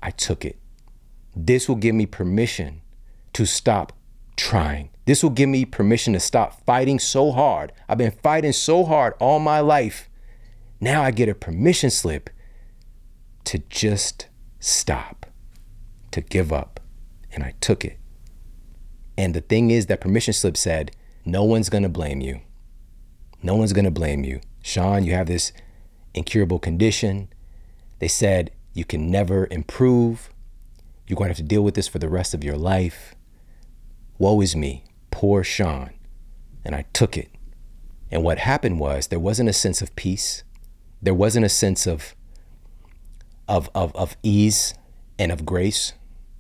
[0.03, 0.59] I took it.
[1.35, 2.81] This will give me permission
[3.35, 3.93] to stop
[4.37, 4.91] trying.
[5.05, 7.73] This will give me permission to stop fighting so hard.
[7.89, 10.09] I've been fighting so hard all my life.
[10.81, 12.31] Now I get a permission slip
[13.45, 14.29] to just
[14.61, 15.27] stop,
[16.13, 16.81] to give up.
[17.33, 17.99] And I took it.
[19.17, 20.91] And the thing is, that permission slip said,
[21.25, 22.41] no one's gonna blame you.
[23.43, 24.41] No one's gonna blame you.
[24.63, 25.53] Shawn, you have this
[26.13, 27.29] incurable condition.
[27.99, 30.31] They said you can never improve.
[31.07, 33.15] You're going to have to deal with this for the rest of your life.
[34.19, 35.91] Woe is me, poor Shawn.
[36.65, 37.29] And I took it.
[38.11, 40.43] And what happened was there wasn't a sense of peace.
[41.01, 42.15] There wasn't a sense of,
[43.47, 44.75] of, of, of ease
[45.19, 45.93] and of grace.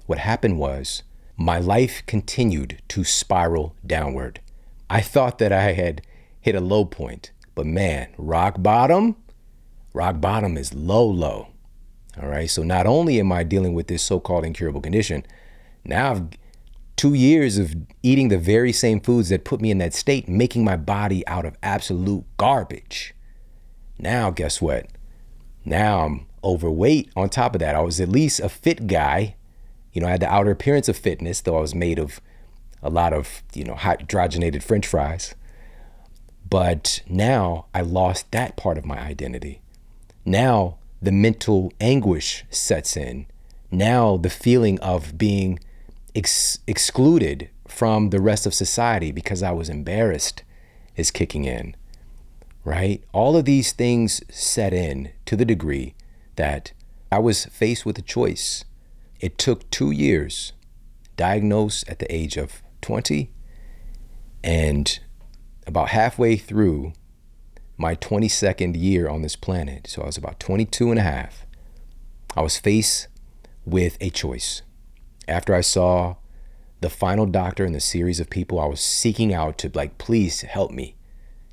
[0.06, 1.04] What happened was
[1.36, 4.40] my life continued to spiral downward.
[4.88, 6.02] I thought that I had
[6.40, 7.30] hit a low point.
[7.54, 9.16] But man, rock bottom,
[9.92, 11.48] rock bottom is low, low.
[12.20, 12.48] All right.
[12.50, 15.24] So not only am I dealing with this so called incurable condition,
[15.84, 16.28] now I've
[16.96, 20.64] two years of eating the very same foods that put me in that state, making
[20.64, 23.14] my body out of absolute garbage.
[23.98, 24.86] Now, guess what?
[25.64, 27.10] Now I'm overweight.
[27.16, 29.35] On top of that, I was at least a fit guy.
[29.96, 32.20] You know, I had the outer appearance of fitness, though I was made of
[32.82, 35.34] a lot of, you know, hydrogenated french fries.
[36.50, 39.62] But now I lost that part of my identity.
[40.26, 43.24] Now the mental anguish sets in.
[43.70, 45.60] Now the feeling of being
[46.14, 50.42] ex- excluded from the rest of society because I was embarrassed
[50.94, 51.74] is kicking in.
[52.64, 53.02] Right?
[53.14, 55.94] All of these things set in to the degree
[56.34, 56.72] that
[57.10, 58.66] I was faced with a choice.
[59.20, 60.52] It took two years,
[61.16, 63.30] diagnosed at the age of 20,
[64.44, 64.98] and
[65.66, 66.92] about halfway through
[67.76, 71.46] my 22nd year on this planet, so I was about 22 and a half,
[72.36, 73.08] I was faced
[73.64, 74.62] with a choice.
[75.28, 76.16] After I saw
[76.80, 80.42] the final doctor in the series of people I was seeking out to, like, please
[80.42, 80.94] help me.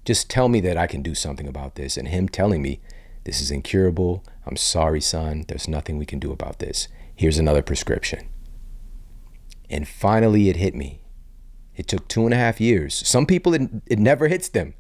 [0.06, 1.98] Just tell me that I can do something about this.
[1.98, 2.82] And him telling me,
[3.24, 4.24] this is incurable.
[4.46, 5.46] I'm sorry, son.
[5.48, 6.88] There's nothing we can do about this.
[7.16, 8.28] Here's another prescription.
[9.70, 11.02] And finally, it hit me.
[11.76, 12.94] It took two and a half years.
[13.08, 14.74] Some people, it, it never hits them.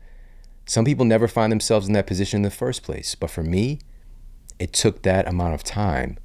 [0.65, 3.15] Some people never find themselves in that position in the first place.
[3.15, 3.79] But for me,
[4.59, 6.17] it took that amount of time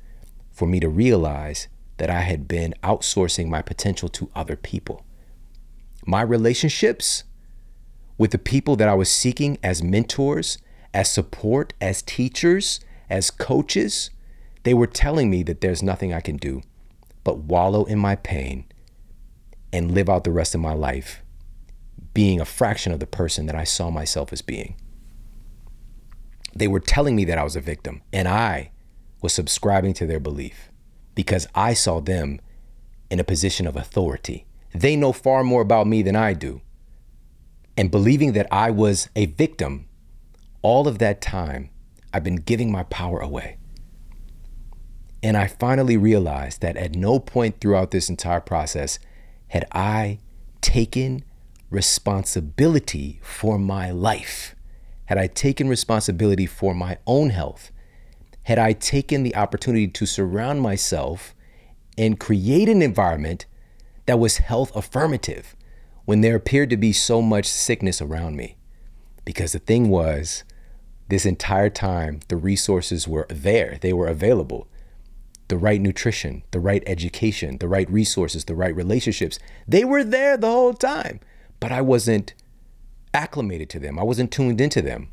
[0.52, 5.04] for me to realize that I had been outsourcing my potential to other people.
[6.06, 7.24] My relationships
[8.16, 10.58] with the people that I was seeking as mentors,
[10.92, 14.10] as support, as teachers, as coaches,
[14.62, 16.62] they were telling me that there's nothing I can do
[17.24, 18.64] but wallow in my pain
[19.72, 21.22] and live out the rest of my life
[22.14, 24.76] being a fraction of the person that I saw myself as being.
[26.54, 28.70] They were telling me that I was a victim, and I
[29.20, 30.70] was subscribing to their belief
[31.14, 32.40] because I saw them
[33.10, 34.46] in a position of authority.
[34.74, 36.60] They know far more about me than I do.
[37.76, 39.86] And believing that I was a victim,
[40.62, 41.70] all of that time,
[42.12, 43.57] I've been giving my power away.
[45.22, 48.98] And I finally realized that at no point throughout this entire process
[49.48, 50.18] had I
[50.60, 51.24] taken
[51.70, 54.54] responsibility for my life,
[55.06, 57.70] had I taken responsibility for my own health,
[58.44, 61.34] had I taken the opportunity to surround myself
[61.96, 63.46] and create an environment
[64.06, 65.56] that was health affirmative
[66.04, 68.56] when there appeared to be so much sickness around me.
[69.24, 70.44] Because the thing was,
[71.08, 74.68] this entire time, the resources were there, they were available.
[75.48, 80.36] The right nutrition, the right education, the right resources, the right relationships, they were there
[80.36, 81.20] the whole time,
[81.58, 82.34] but I wasn't
[83.14, 83.98] acclimated to them.
[83.98, 85.08] I wasn't tuned into them.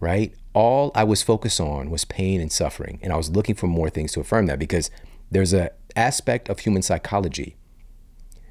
[0.00, 0.34] Right?
[0.54, 3.90] All I was focused on was pain and suffering, and I was looking for more
[3.90, 4.90] things to affirm that because
[5.30, 7.56] there's an aspect of human psychology.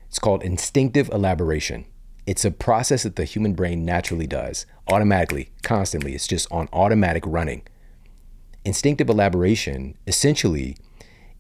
[0.08, 1.86] It's called instinctive elaboration.
[2.26, 6.14] It's a process that the human brain naturally does automatically, constantly.
[6.14, 7.64] It's just on automatic running.
[8.64, 10.78] Instinctive elaboration essentially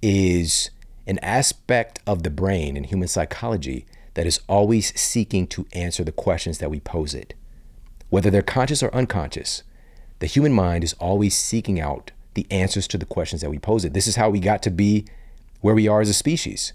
[0.01, 0.71] is
[1.05, 6.11] an aspect of the brain in human psychology that is always seeking to answer the
[6.11, 7.33] questions that we pose it.
[8.09, 9.63] Whether they're conscious or unconscious,
[10.19, 13.85] the human mind is always seeking out the answers to the questions that we pose
[13.85, 13.93] it.
[13.93, 15.05] This is how we got to be
[15.61, 16.73] where we are as a species.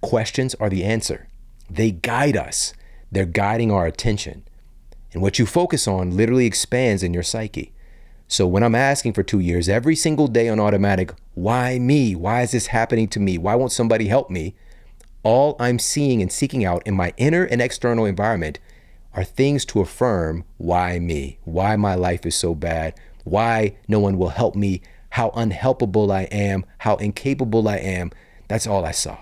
[0.00, 1.28] Questions are the answer.
[1.70, 2.74] They guide us.
[3.10, 4.44] They're guiding our attention.
[5.12, 7.71] And what you focus on literally expands in your psyche.
[8.32, 12.16] So when I'm asking for two years, every single day on automatic, why me?
[12.16, 13.36] Why is this happening to me?
[13.36, 14.54] Why won't somebody help me?
[15.22, 18.58] All I'm seeing and seeking out in my inner and external environment
[19.12, 24.16] are things to affirm why me, why my life is so bad, why no one
[24.16, 24.80] will help me,
[25.10, 28.12] how unhelpable I am, how incapable I am.
[28.48, 29.18] That's all I saw.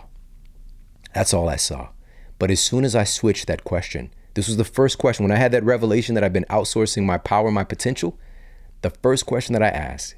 [1.17, 1.89] That's all I saw.
[2.39, 5.41] But as soon as I switched that question, this was the first question when I
[5.41, 8.17] had that revelation that I've been outsourcing my power, my potential.
[8.83, 10.15] The first question that I asked,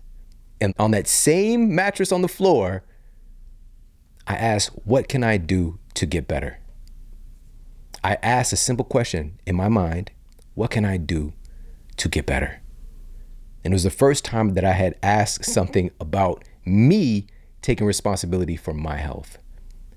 [0.61, 2.85] and on that same mattress on the floor,
[4.27, 6.59] I asked, What can I do to get better?
[8.05, 10.11] I asked a simple question in my mind
[10.55, 11.33] What can I do
[11.97, 12.61] to get better?
[13.65, 17.27] And it was the first time that I had asked something about me
[17.61, 19.39] taking responsibility for my health.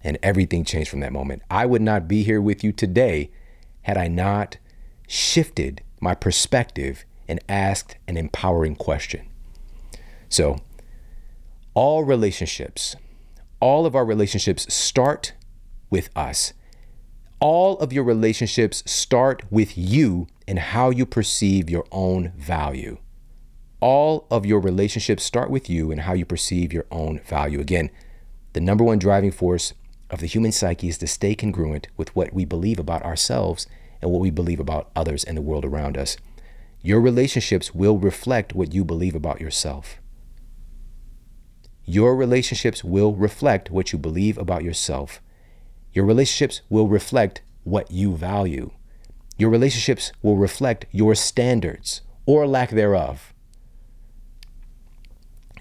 [0.03, 1.41] And everything changed from that moment.
[1.49, 3.31] I would not be here with you today
[3.83, 4.57] had I not
[5.07, 9.27] shifted my perspective and asked an empowering question.
[10.29, 10.59] So,
[11.73, 12.95] all relationships,
[13.59, 15.33] all of our relationships start
[15.89, 16.53] with us.
[17.39, 22.97] All of your relationships start with you and how you perceive your own value.
[23.81, 27.59] All of your relationships start with you and how you perceive your own value.
[27.59, 27.89] Again,
[28.53, 29.73] the number one driving force
[30.09, 33.67] of the human psyche is to stay congruent with what we believe about ourselves
[34.01, 36.17] and what we believe about others and the world around us.
[36.85, 39.99] Your relationships will reflect what you believe about yourself.
[41.83, 45.19] Your relationships will reflect what you believe about yourself.
[45.93, 48.69] Your relationships will reflect what you value.
[49.35, 53.33] Your relationships will reflect your standards or lack thereof.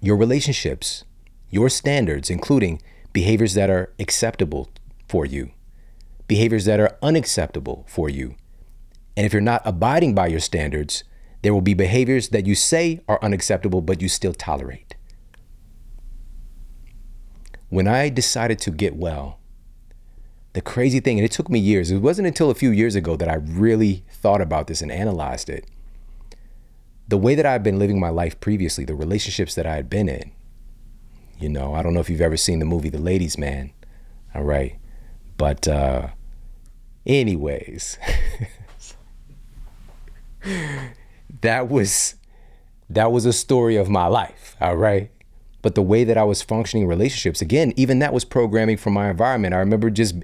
[0.03, 1.05] Your relationships,
[1.49, 2.83] your standards, including
[3.15, 4.69] behaviors that are acceptable
[5.09, 5.53] for you,
[6.29, 8.35] behaviors that are unacceptable for you.
[9.17, 11.03] And if you're not abiding by your standards,
[11.45, 14.97] there will be behaviors that you say are unacceptable, but you still tolerate.
[17.69, 19.39] When I decided to get well,
[20.55, 23.15] the crazy thing, and it took me years, it wasn't until a few years ago
[23.17, 25.67] that I really thought about this and analyzed it.
[27.09, 30.09] The way that I've been living my life previously, the relationships that I had been
[30.09, 30.33] in,
[31.39, 33.71] you know, I don't know if you've ever seen the movie The Ladies Man,
[34.35, 34.79] all right?
[35.37, 36.09] But, uh,
[37.05, 37.99] anyways.
[41.41, 42.17] that was
[42.91, 45.11] that was a story of my life, all right?
[45.63, 49.09] But the way that I was functioning relationships, again, even that was programming from my
[49.09, 49.55] environment.
[49.55, 50.15] I remember just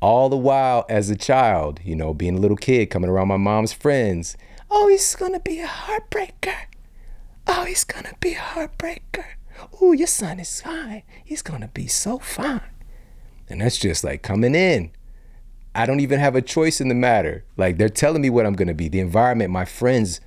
[0.00, 3.36] all the while as a child, you know, being a little kid, coming around my
[3.36, 4.36] mom's friends.
[4.70, 6.56] Oh, he's gonna be a heartbreaker.
[7.46, 9.24] Oh, he's gonna be a heartbreaker.
[9.80, 11.02] Oh, your son is fine.
[11.24, 12.60] He's gonna be so fine.
[13.48, 14.90] And that's just like coming in.
[15.74, 17.44] I don't even have a choice in the matter.
[17.56, 18.88] Like they're telling me what I'm gonna be.
[18.88, 20.20] The environment, my friends,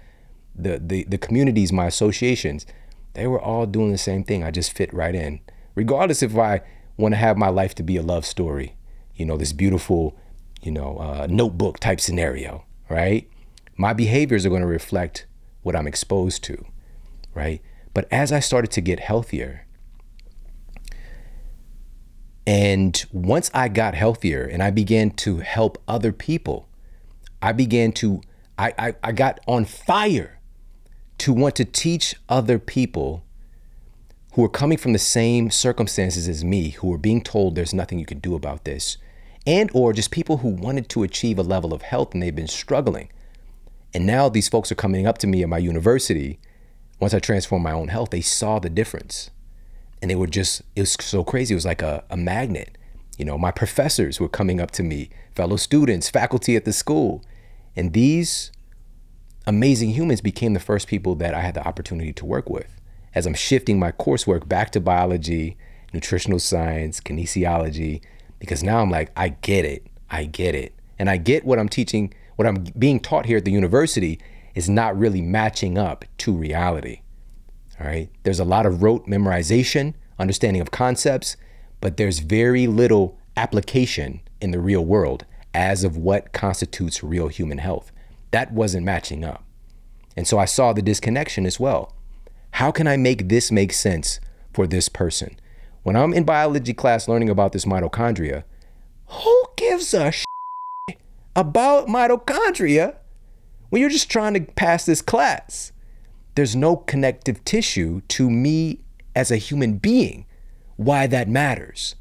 [0.56, 2.66] the the the communities, my associations,
[3.14, 4.44] they were all doing the same thing.
[4.44, 5.42] I just fit right in.
[5.76, 6.62] Regardless if I
[6.98, 8.76] want to have my life to be a love story,
[9.16, 10.18] you know, this beautiful,
[10.62, 13.30] you know, uh, notebook type scenario, right?
[13.78, 15.26] My behaviors are going to reflect
[15.64, 16.66] what I'm exposed to,
[17.34, 17.62] right?
[17.94, 19.66] But as I started to get healthier,
[22.46, 26.68] and once I got healthier and I began to help other people,
[27.42, 28.22] I began to,
[28.58, 30.41] I, I, I got on fire
[31.22, 33.24] to want to teach other people
[34.34, 38.00] who are coming from the same circumstances as me, who are being told there's nothing
[38.00, 38.98] you can do about this,
[39.46, 42.48] and or just people who wanted to achieve a level of health and they've been
[42.48, 43.10] struggling.
[43.94, 46.40] And now these folks are coming up to me at my university.
[47.00, 49.30] Once I transformed my own health, they saw the difference.
[50.02, 51.54] And they were just, it was so crazy.
[51.54, 52.78] It was like a, a magnet.
[53.18, 57.24] You know, my professors were coming up to me, fellow students, faculty at the school.
[57.76, 58.52] And these
[59.46, 62.80] amazing humans became the first people that I had the opportunity to work with
[63.14, 65.58] as I'm shifting my coursework back to biology,
[65.94, 68.02] nutritional science, kinesiology,
[68.40, 69.86] because now I'm like, I get it.
[70.10, 70.74] I get it.
[70.98, 74.20] And I get what I'm teaching, what I'm being taught here at the university
[74.56, 77.02] is not really matching up to reality.
[77.80, 78.10] All right.
[78.24, 81.36] There's a lot of rote memorization, understanding of concepts,
[81.80, 87.58] but there's very little application in the real world as of what constitutes real human
[87.58, 87.92] health.
[88.32, 89.44] That wasn't matching up.
[90.16, 91.96] And so I saw the disconnection as well.
[92.52, 94.20] How can I make this make sense
[94.54, 95.40] for this person?
[95.84, 98.44] When I'm in biology class learning about this mitochondria,
[99.08, 100.12] who gives a
[101.36, 102.96] about mitochondria
[103.70, 105.72] when you're just trying to pass this class?
[106.36, 108.80] There's no connective tissue to me
[109.16, 110.26] as a human being,
[110.78, 111.96] why that matters.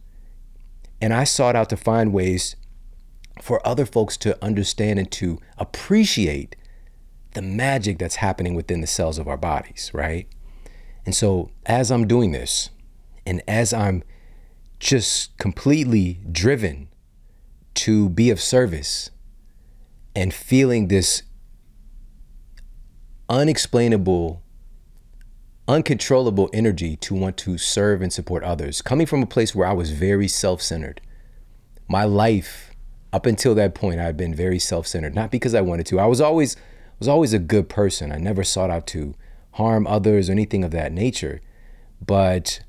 [1.01, 2.55] And I sought out to find ways
[3.41, 6.57] for other folks to understand and to appreciate
[7.35, 10.29] the magic that's happening within the cells of our bodies, right?
[11.07, 12.71] And so as I'm doing this,
[13.27, 14.03] and as I'm
[14.79, 16.89] just completely driven
[17.75, 19.11] to be of service
[20.17, 21.23] and feeling this
[23.29, 24.43] unexplainable,
[25.69, 29.73] uncontrollable energy to want to serve and support others, coming from a place where I
[29.73, 31.01] was very self centered.
[31.89, 32.70] My life,
[33.13, 36.01] up until that point, I had been very self centered, not because I wanted to.
[36.01, 36.57] I was always
[36.99, 38.13] was always a good person.
[38.13, 39.15] I never sought out to
[39.53, 41.41] harm others or anything of that nature.
[42.05, 42.61] But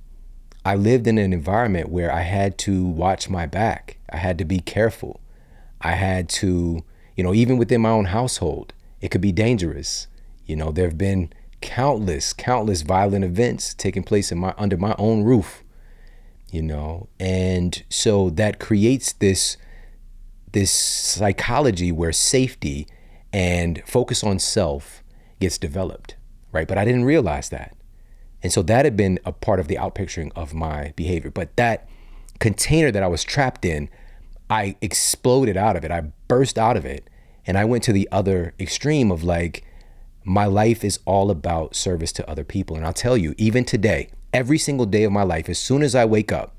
[0.66, 3.98] I lived in an environment where I had to watch my back.
[4.10, 5.20] I had to be careful.
[5.82, 6.84] I had to,
[7.16, 10.08] you know, even within my own household, it could be dangerous.
[10.46, 11.32] You know, there have been
[11.62, 15.64] countless, countless violent events taking place in my under my own roof.
[16.52, 19.56] You know, and so that creates this
[20.52, 22.88] this psychology where safety
[23.34, 25.04] and focus on self
[25.40, 26.16] gets developed,
[26.52, 26.68] right?
[26.68, 27.76] But I didn't realize that.
[28.44, 31.30] And so that had been a part of the outpicturing of my behavior.
[31.30, 31.88] But that
[32.40, 33.90] container that I was trapped in,
[34.50, 35.92] I exploded out of it.
[35.92, 37.10] I burst out of it.
[37.46, 39.64] And I went to the other extreme of like,
[40.24, 42.76] my life is all about service to other people.
[42.76, 45.96] And I'll tell you, even today, every single day of my life, as soon as
[45.96, 46.56] I wake up,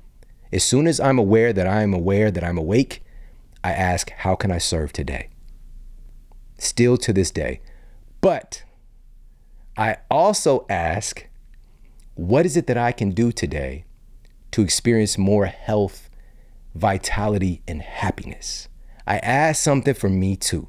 [0.51, 3.02] as soon as I'm aware that I'm aware that I'm awake,
[3.63, 5.29] I ask, how can I serve today?
[6.57, 7.61] Still to this day.
[8.21, 8.63] But
[9.77, 11.27] I also ask,
[12.15, 13.85] what is it that I can do today
[14.51, 16.09] to experience more health,
[16.75, 18.67] vitality, and happiness?
[19.07, 20.67] I asked something for me too.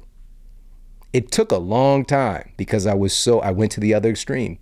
[1.13, 4.59] It took a long time because I was so, I went to the other extreme.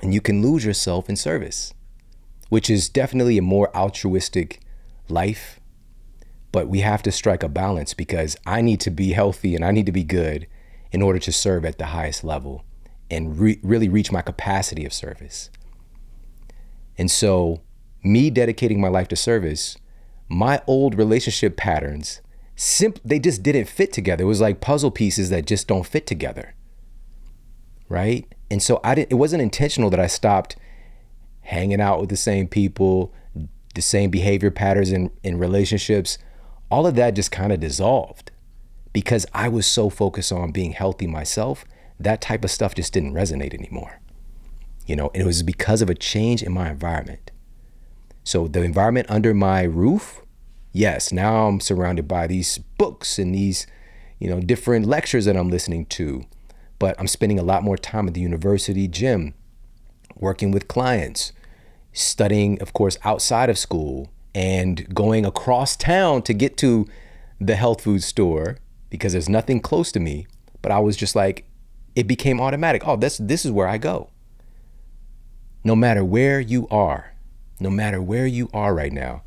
[0.00, 1.74] And you can lose yourself in service,
[2.48, 4.60] which is definitely a more altruistic
[5.08, 5.58] life.
[6.52, 9.70] But we have to strike a balance because I need to be healthy and I
[9.70, 10.46] need to be good
[10.92, 12.64] in order to serve at the highest level
[13.10, 15.50] and re- really reach my capacity of service.
[16.98, 17.62] And so,
[18.04, 19.76] me dedicating my life to service,
[20.28, 22.20] my old relationship patterns,
[22.56, 24.24] simp- they just didn't fit together.
[24.24, 26.54] It was like puzzle pieces that just don't fit together.
[27.88, 28.26] Right?
[28.50, 30.56] And so I didn't it wasn't intentional that I stopped
[31.42, 33.12] hanging out with the same people,
[33.74, 36.18] the same behavior patterns in, in relationships.
[36.72, 38.30] All of that just kind of dissolved
[38.94, 41.66] because I was so focused on being healthy myself
[42.00, 44.00] that type of stuff just didn't resonate anymore.
[44.86, 47.30] You know, and it was because of a change in my environment.
[48.24, 50.22] So the environment under my roof,
[50.72, 53.66] yes, now I'm surrounded by these books and these,
[54.18, 56.24] you know, different lectures that I'm listening to.
[56.78, 59.34] But I'm spending a lot more time at the university gym,
[60.16, 61.34] working with clients,
[61.92, 66.86] studying, of course, outside of school, and going across town to get to
[67.40, 68.58] the health food store
[68.90, 70.26] because there's nothing close to me,
[70.60, 71.44] but I was just like,
[71.94, 72.86] it became automatic.
[72.86, 74.10] Oh, this this is where I go.
[75.64, 77.12] No matter where you are,
[77.60, 79.22] no matter where you are right now,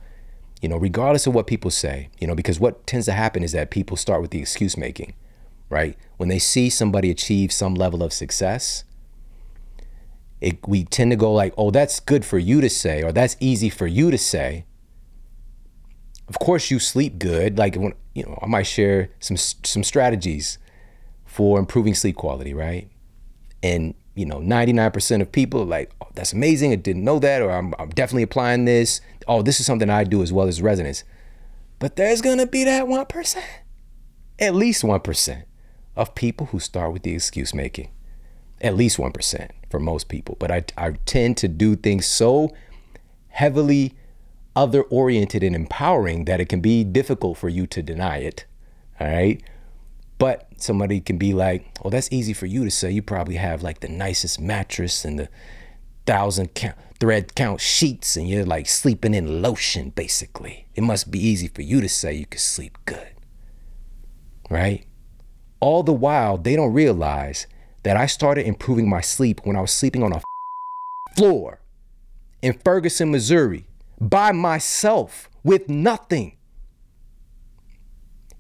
[0.61, 3.51] you know, regardless of what people say, you know, because what tends to happen is
[3.51, 5.13] that people start with the excuse making,
[5.69, 5.97] right?
[6.17, 8.83] When they see somebody achieve some level of success,
[10.41, 13.37] it, we tend to go like, oh, that's good for you to say, or that's
[13.39, 14.65] easy for you to say.
[16.28, 17.57] Of course, you sleep good.
[17.57, 20.57] Like, when, you know, I might share some some strategies
[21.26, 22.89] for improving sleep quality, right?
[23.61, 26.71] And you know, 99% of people are like, oh, that's amazing.
[26.71, 29.01] I didn't know that, or I'm, I'm definitely applying this.
[29.28, 31.03] Oh, this is something I do as well as residents.
[31.80, 33.43] But there's gonna be that 1%,
[34.39, 35.43] at least 1%
[35.97, 37.89] of people who start with the excuse making.
[38.61, 40.38] At least 1% for most people.
[40.39, 42.55] But I, I tend to do things so
[43.28, 43.95] heavily
[44.55, 48.45] other oriented and empowering that it can be difficult for you to deny it.
[48.99, 49.41] All right.
[50.17, 52.91] But somebody can be like, well, that's easy for you to say.
[52.91, 55.29] You probably have like the nicest mattress and the
[56.05, 60.67] thousand count, thread count sheets, and you're like sleeping in lotion, basically.
[60.75, 63.09] It must be easy for you to say you can sleep good.
[64.49, 64.85] Right?
[65.59, 67.47] All the while, they don't realize
[67.83, 70.21] that I started improving my sleep when I was sleeping on a
[71.17, 71.59] floor
[72.41, 73.67] in Ferguson, Missouri,
[73.99, 76.37] by myself with nothing.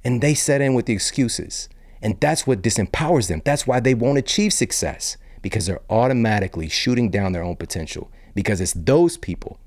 [0.03, 1.69] And they set in with the excuses.
[2.01, 3.41] And that's what disempowers them.
[3.43, 8.61] That's why they won't achieve success because they're automatically shooting down their own potential because
[8.61, 9.59] it's those people.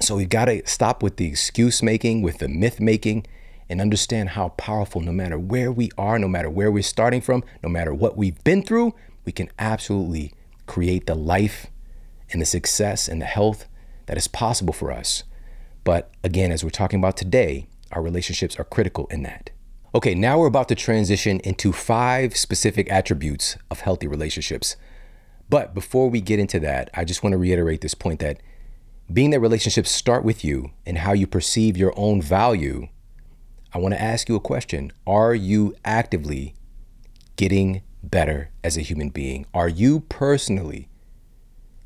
[0.00, 3.26] So we've got to stop with the excuse making, with the myth making,
[3.68, 7.44] and understand how powerful, no matter where we are, no matter where we're starting from,
[7.62, 8.94] no matter what we've been through,
[9.24, 10.32] we can absolutely
[10.66, 11.66] create the life
[12.30, 13.66] and the success and the health
[14.08, 15.22] that is possible for us.
[15.84, 19.50] But again, as we're talking about today, our relationships are critical in that.
[19.94, 24.76] Okay, now we're about to transition into five specific attributes of healthy relationships.
[25.50, 28.40] But before we get into that, I just want to reiterate this point that
[29.12, 32.88] being that relationships start with you and how you perceive your own value,
[33.74, 34.90] I want to ask you a question.
[35.06, 36.54] Are you actively
[37.36, 39.44] getting better as a human being?
[39.52, 40.88] Are you personally,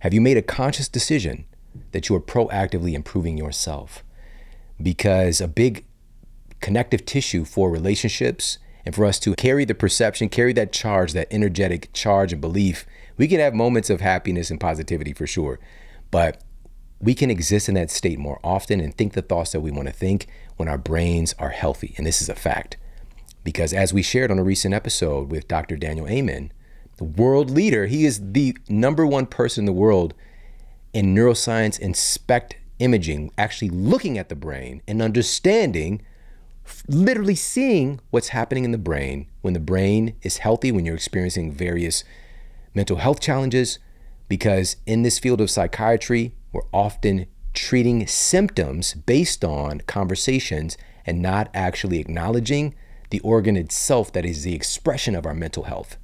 [0.01, 1.47] have you made a conscious decision
[1.93, 4.03] that you are proactively improving yourself?
[4.81, 5.85] Because a big
[6.61, 11.29] connective tissue for relationships and for us to carry the perception, carry that charge, that
[11.31, 12.87] energetic charge and belief.
[13.17, 15.61] We can have moments of happiness and positivity for sure,
[16.11, 16.43] but
[17.01, 19.89] we can exist in that state more often and think the thoughts that we want
[19.89, 21.95] to think when our brains are healthy.
[21.97, 22.77] And this is a fact.
[23.45, 25.77] Because as we shared on a recent episode with Dr.
[25.77, 26.53] Daniel Amen,
[26.99, 30.15] the world leader, he is the number one person in the world
[30.93, 36.03] in neuroscience and SPECT imaging, actually looking at the brain and understanding
[36.89, 41.53] literally seeing what's happening in the brain when the brain is healthy, when you're experiencing
[41.53, 42.05] various
[42.75, 43.79] mental health challenges.
[44.29, 51.51] Because in this field of psychiatry, we're often treating symptoms based on conversations and not
[51.53, 52.75] actually acknowledging
[53.11, 55.99] the organ itself that is the expression of our mental health,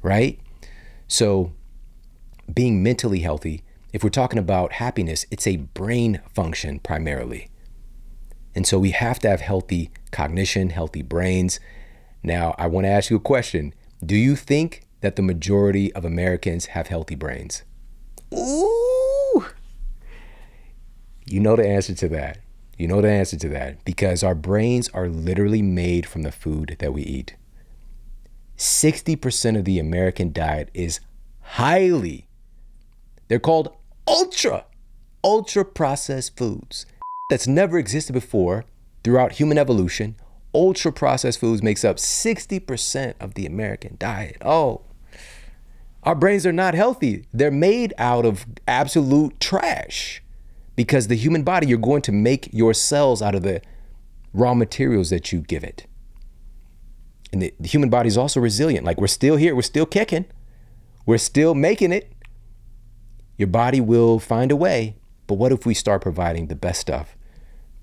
[0.00, 0.40] right?
[1.08, 1.52] So,
[2.52, 3.62] being mentally healthy,
[3.92, 7.48] if we're talking about happiness, it's a brain function primarily.
[8.54, 11.60] And so we have to have healthy cognition, healthy brains.
[12.22, 13.74] Now, I want to ask you a question.
[14.04, 17.62] Do you think that the majority of Americans have healthy brains?
[18.32, 19.46] Ooh.
[21.26, 22.38] You know the answer to that.
[22.78, 26.76] You know the answer to that because our brains are literally made from the food
[26.78, 27.36] that we eat.
[28.56, 31.00] 60% of the American diet is
[31.40, 32.26] highly,
[33.28, 33.74] they're called
[34.06, 34.66] ultra,
[35.24, 36.86] ultra processed foods
[37.30, 38.64] that's never existed before
[39.04, 40.16] throughout human evolution.
[40.54, 44.36] Ultra processed foods makes up 60% of the American diet.
[44.42, 44.82] Oh,
[46.02, 47.26] our brains are not healthy.
[47.32, 50.22] They're made out of absolute trash
[50.74, 53.62] because the human body, you're going to make your cells out of the
[54.32, 55.86] raw materials that you give it.
[57.32, 58.84] And the, the human body is also resilient.
[58.84, 60.26] Like we're still here, we're still kicking,
[61.06, 62.11] we're still making it.
[63.42, 64.94] Your body will find a way.
[65.26, 67.16] But what if we start providing the best stuff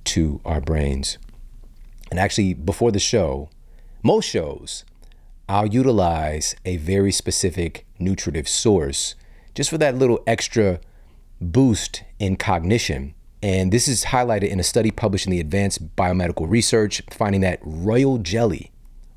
[0.05, 1.17] to our brains.
[2.09, 3.49] And actually, before the show,
[4.01, 4.85] most shows,
[5.49, 9.15] I'll utilize a very specific nutritive source
[9.53, 10.79] just for that little extra
[11.41, 13.13] boost in cognition.
[13.43, 17.59] And this is highlighted in a study published in the Advanced Biomedical Research, finding that
[17.63, 18.71] royal jelly,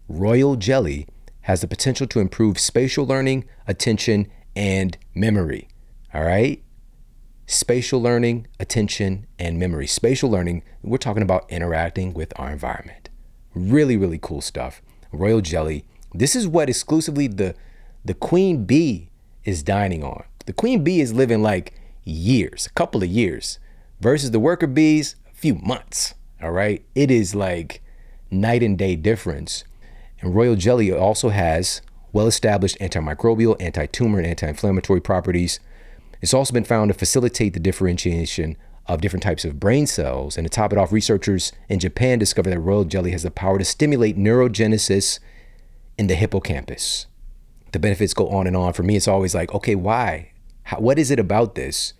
[0.09, 1.07] royal jelly
[1.43, 4.26] has the potential to improve spatial learning, attention,
[4.57, 5.68] and memory.
[6.14, 6.62] All right?
[7.52, 9.86] spatial learning, attention, and memory.
[9.86, 13.10] Spatial learning, we're talking about interacting with our environment.
[13.54, 14.80] Really, really cool stuff.
[15.12, 15.84] Royal jelly.
[16.14, 17.54] This is what exclusively the
[18.04, 19.10] the queen bee
[19.44, 20.24] is dining on.
[20.46, 23.58] The queen bee is living like years, a couple of years,
[24.00, 26.14] versus the worker bees, a few months.
[26.42, 26.84] All right.
[26.94, 27.80] It is like
[28.30, 29.64] night and day difference.
[30.20, 31.82] And royal jelly also has
[32.12, 35.60] well established antimicrobial, anti tumor, and anti inflammatory properties.
[36.23, 38.57] It's also been found to facilitate the differentiation
[38.87, 40.37] of different types of brain cells.
[40.37, 43.59] And to top it off, researchers in Japan discovered that royal jelly has the power
[43.59, 45.18] to stimulate neurogenesis
[45.99, 47.07] in the hippocampus.
[47.73, 48.73] The benefits go on and on.
[48.73, 50.33] For me, it's always like, okay, why?
[50.64, 51.95] How, what is it about this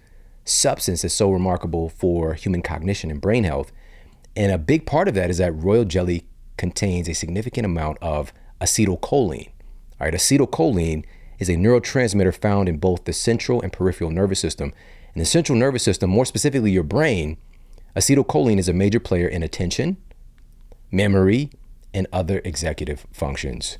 [0.45, 3.73] substance that's so remarkable for human cognition and brain health?
[4.37, 8.33] And a big part of that is that royal jelly contains a significant amount of
[8.61, 9.49] acetylcholine.
[10.01, 11.05] All right, acetylcholine
[11.43, 14.73] is a neurotransmitter found in both the central and peripheral nervous system.
[15.15, 17.37] In the central nervous system, more specifically your brain,
[17.97, 19.97] acetylcholine is a major player in attention,
[20.91, 21.51] memory,
[21.93, 23.77] and other executive functions.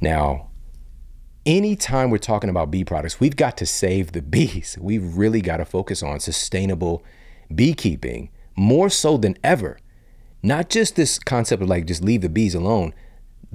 [0.00, 0.48] Now,
[1.44, 4.78] anytime we're talking about bee products, we've got to save the bees.
[4.80, 7.04] We've really got to focus on sustainable
[7.54, 9.78] beekeeping more so than ever.
[10.42, 12.94] Not just this concept of like just leave the bees alone.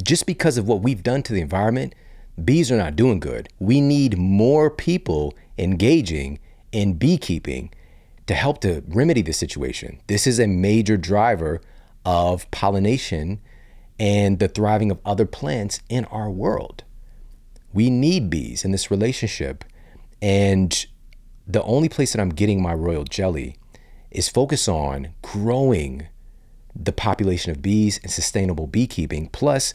[0.04, 1.96] Just because of what we've done to the environment,
[2.44, 3.50] bees are not doing good.
[3.60, 6.40] We need more people engaging
[6.72, 7.72] in beekeeping
[8.28, 10.02] to help to remedy the situation.
[10.08, 11.62] This is a major driver
[12.06, 13.40] of pollination
[14.00, 16.84] and the thriving of other plants in our world.
[17.74, 19.64] We need bees in this relationship.
[20.22, 20.86] And
[21.48, 23.58] the only place that I'm getting my royal jelly
[24.12, 26.08] is focus on growing
[26.76, 29.30] the population of bees and sustainable beekeeping.
[29.30, 29.74] Plus,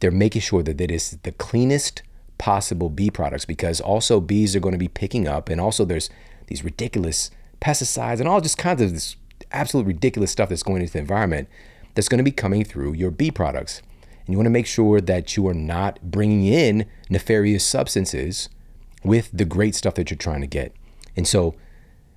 [0.00, 2.02] they're making sure that it is the cleanest
[2.38, 6.10] possible bee products because also bees are going to be picking up and also there's
[6.48, 7.30] these ridiculous
[7.60, 9.16] pesticides and all just kinds of this
[9.52, 11.48] absolute ridiculous stuff that's going into the environment
[11.94, 13.82] that's going to be coming through your bee products.
[14.26, 18.48] And you want to make sure that you are not bringing in nefarious substances
[19.02, 20.74] with the great stuff that you're trying to get.
[21.16, 21.54] And so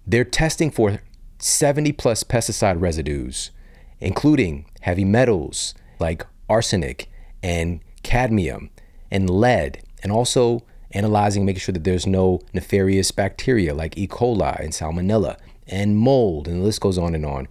[0.06, 1.02] they're testing for
[1.38, 3.52] 70 plus pesticide residues,
[4.00, 7.10] including heavy metals like arsenic
[7.42, 8.70] and cadmium
[9.12, 14.08] and lead, and also analyzing, making sure that there's no nefarious bacteria like E.
[14.08, 15.38] coli and salmonella
[15.68, 17.48] and mold, and the list goes on and on.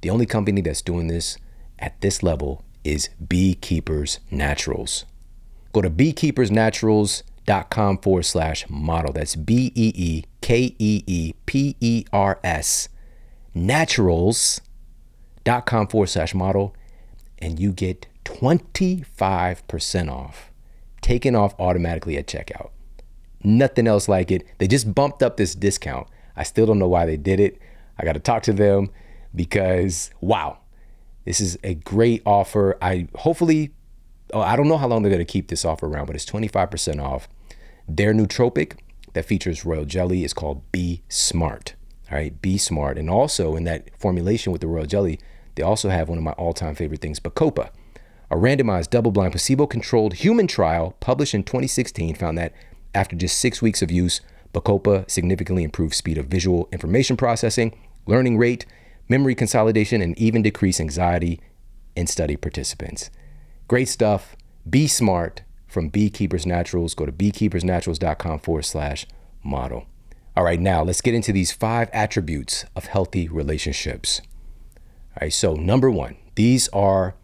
[0.00, 1.36] The only company that's doing this
[1.78, 5.04] at this level is Beekeepers Naturals.
[5.72, 9.12] Go to beekeepersnaturals.com forward slash model.
[9.12, 12.88] That's B E E K E E P E R S
[13.54, 16.74] naturals.com forward slash model,
[17.38, 20.48] and you get 25% off
[21.00, 22.70] taken off automatically at checkout.
[23.42, 24.46] Nothing else like it.
[24.58, 26.08] They just bumped up this discount.
[26.36, 27.58] I still don't know why they did it.
[27.98, 28.90] I got to talk to them
[29.34, 30.58] because wow,
[31.24, 32.76] this is a great offer.
[32.82, 33.70] I hopefully,
[34.32, 36.26] oh, I don't know how long they're going to keep this offer around, but it's
[36.26, 37.28] 25% off.
[37.88, 38.78] Their nootropic
[39.14, 41.74] that features royal jelly is called Be Smart.
[42.10, 42.98] All right, Be Smart.
[42.98, 45.18] And also in that formulation with the royal jelly,
[45.54, 47.70] they also have one of my all time favorite things, Bacopa.
[48.30, 52.52] A randomized, double blind, placebo controlled human trial published in 2016 found that
[52.94, 54.20] after just six weeks of use,
[54.52, 58.66] Bacopa significantly improved speed of visual information processing, learning rate,
[59.08, 61.40] memory consolidation, and even decreased anxiety
[61.96, 63.10] in study participants.
[63.66, 64.36] Great stuff.
[64.68, 66.94] Be smart from Beekeepers Naturals.
[66.94, 69.06] Go to beekeepersnaturals.com forward slash
[69.42, 69.86] model.
[70.36, 74.20] All right, now let's get into these five attributes of healthy relationships.
[74.76, 77.14] All right, so number one, these are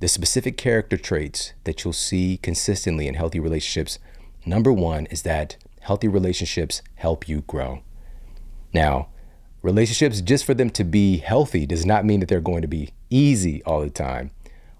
[0.00, 3.98] the specific character traits that you'll see consistently in healthy relationships,
[4.46, 7.82] number one is that healthy relationships help you grow.
[8.72, 9.08] Now,
[9.62, 12.90] relationships, just for them to be healthy, does not mean that they're going to be
[13.10, 14.30] easy all the time.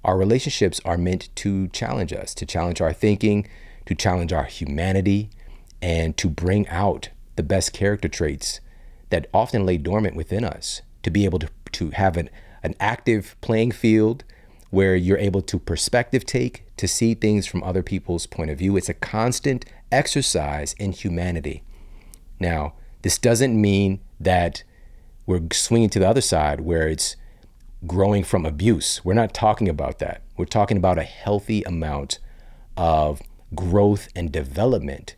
[0.05, 3.49] Our relationships are meant to challenge us, to challenge our thinking,
[3.87, 5.31] to challenge our humanity,
[5.83, 8.61] and to bring out the best character traits
[9.11, 12.31] that often lay dormant within us, to be able to, to have an,
[12.62, 14.25] an active playing field
[14.71, 18.77] where you're able to perspective take to see things from other people's point of view.
[18.77, 21.62] It's a constant exercise in humanity.
[22.39, 24.62] Now, this doesn't mean that
[25.27, 27.16] we're swinging to the other side where it's
[27.87, 29.05] growing from abuse.
[29.05, 30.23] We're not talking about that.
[30.37, 32.19] We're talking about a healthy amount
[32.77, 33.23] of
[33.55, 35.16] growth and development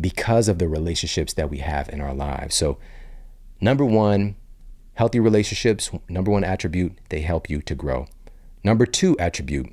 [0.00, 2.54] because of the relationships that we have in our lives.
[2.54, 2.78] So,
[3.60, 4.36] number one,
[4.94, 8.06] healthy relationships, number one attribute, they help you to grow.
[8.64, 9.72] Number two attribute,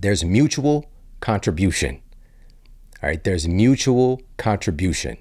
[0.00, 0.88] there's mutual
[1.20, 2.00] contribution.
[3.02, 5.18] All right, there's mutual contribution.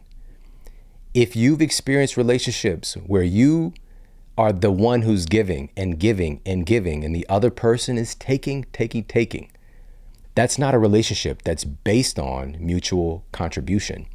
[1.16, 3.74] if you've experienced relationships where you
[4.38, 8.66] are the one who's giving and giving and giving, and the other person is taking,
[8.74, 9.50] taking, taking,
[10.36, 14.06] that's not a relationship that's based on mutual contribution.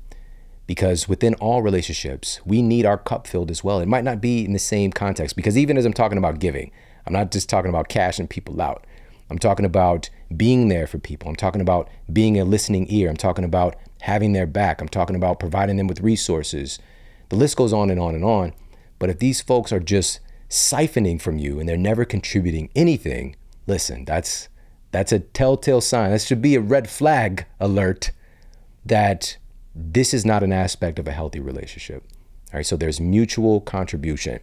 [0.66, 3.80] Because within all relationships, we need our cup filled as well.
[3.80, 6.70] It might not be in the same context, because even as I'm talking about giving,
[7.10, 8.86] I'm not just talking about cashing people out.
[9.30, 11.28] I'm talking about being there for people.
[11.28, 13.10] I'm talking about being a listening ear.
[13.10, 14.80] I'm talking about having their back.
[14.80, 16.78] I'm talking about providing them with resources.
[17.28, 18.52] The list goes on and on and on.
[19.00, 23.34] But if these folks are just siphoning from you and they're never contributing anything,
[23.66, 24.48] listen, that's
[24.92, 26.12] that's a telltale sign.
[26.12, 28.12] That should be a red flag alert
[28.86, 29.36] that
[29.74, 32.04] this is not an aspect of a healthy relationship.
[32.52, 34.38] All right, so there's mutual contribution.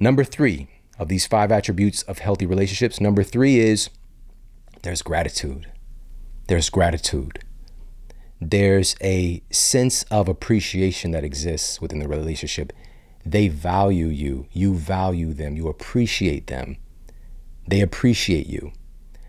[0.00, 0.68] Number three
[0.98, 3.90] of these five attributes of healthy relationships, number three is
[4.82, 5.70] there's gratitude.
[6.48, 7.40] There's gratitude.
[8.40, 12.72] There's a sense of appreciation that exists within the relationship.
[13.24, 16.76] They value you, you value them, you appreciate them.
[17.66, 18.72] They appreciate you.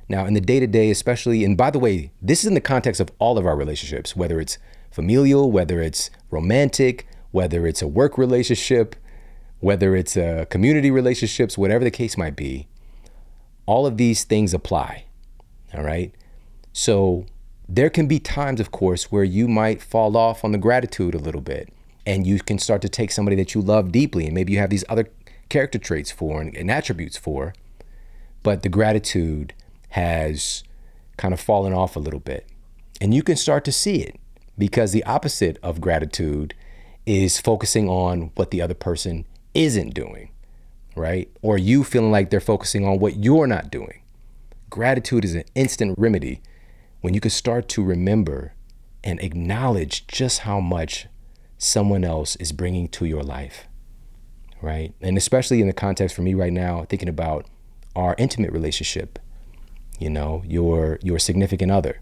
[0.09, 2.61] Now, in the day to day, especially, and by the way, this is in the
[2.61, 4.57] context of all of our relationships, whether it's
[4.91, 8.95] familial, whether it's romantic, whether it's a work relationship,
[9.60, 12.68] whether it's a community relationships, whatever the case might be,
[13.66, 15.05] all of these things apply.
[15.74, 16.14] All right.
[16.74, 17.26] So
[17.68, 21.20] there can be times, of course, where you might fall off on the gratitude a
[21.20, 21.74] little bit
[22.05, 24.70] and you can start to take somebody that you love deeply and maybe you have
[24.70, 25.10] these other
[25.49, 27.53] character traits for and, and attributes for
[28.47, 29.53] but the gratitude
[29.89, 30.64] has
[31.18, 32.47] kind of fallen off a little bit.
[33.01, 34.16] And you can start to see it
[34.58, 36.53] because the opposite of gratitude
[37.05, 39.26] is focusing on what the other person
[39.58, 40.30] isn't doing,
[40.95, 41.30] right?
[41.41, 44.03] Or you feeling like they're focusing on what you're not doing.
[44.70, 46.41] Gratitude is an instant remedy
[47.01, 48.53] when you can start to remember
[49.03, 51.08] and acknowledge just how much
[51.58, 53.68] someone else is bringing to your life,
[54.62, 54.93] right?
[55.01, 57.47] And especially in the context for me right now, thinking about
[57.95, 59.18] our intimate relationship,
[59.99, 61.99] you know, your your significant other.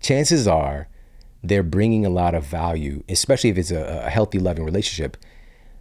[0.00, 0.88] Chances are
[1.42, 5.16] they're bringing a lot of value, especially if it's a, a healthy, loving relationship.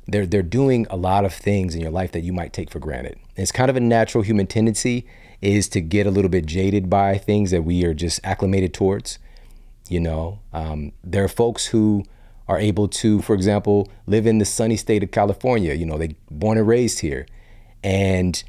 [0.07, 2.79] They're they're doing a lot of things in your life that you might take for
[2.79, 3.17] granted.
[3.35, 5.05] It's kind of a natural human tendency
[5.41, 9.19] is to get a little bit jaded by things that we are just acclimated towards.
[9.89, 12.03] You know, um, there are folks who
[12.47, 15.73] are able to, for example, live in the sunny state of California.
[15.73, 17.25] You know, they born and raised here,
[17.83, 18.43] and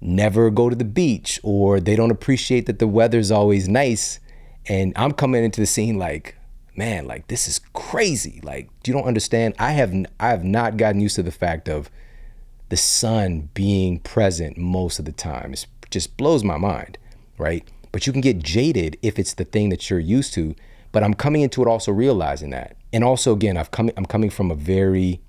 [0.00, 4.18] never go to the beach or they don't appreciate that the weather's always nice.
[4.66, 6.36] And I'm coming into the scene like,
[6.80, 8.40] man, like this is crazy.
[8.42, 9.54] Like, you don't understand.
[9.58, 11.90] I have I have not gotten used to the fact of
[12.70, 15.52] the sun being present most of the time.
[15.52, 16.96] It just blows my mind,
[17.36, 17.68] right?
[17.92, 20.54] But you can get jaded if it's the thing that you're used to.
[20.90, 22.76] But I'm coming into it also realizing that.
[22.94, 25.20] And also again, I've come I'm coming from a very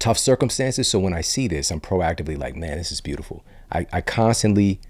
[0.00, 0.88] tough circumstances.
[0.88, 3.44] So when I see this, I'm proactively like, man, this is beautiful.
[3.70, 4.80] I, I constantly,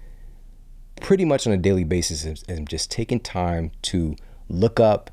[1.01, 4.15] pretty much on a daily basis, am just taking time to
[4.49, 5.11] look up,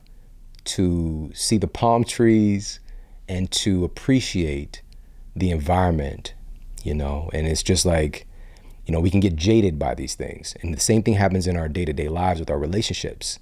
[0.65, 2.81] to see the palm trees,
[3.29, 4.83] and to appreciate
[5.37, 6.35] the environment,
[6.83, 7.31] you know.
[7.33, 8.27] And it's just like,
[8.87, 10.55] you know, we can get jaded by these things.
[10.63, 13.39] And the same thing happens in our day to day lives with our relationships.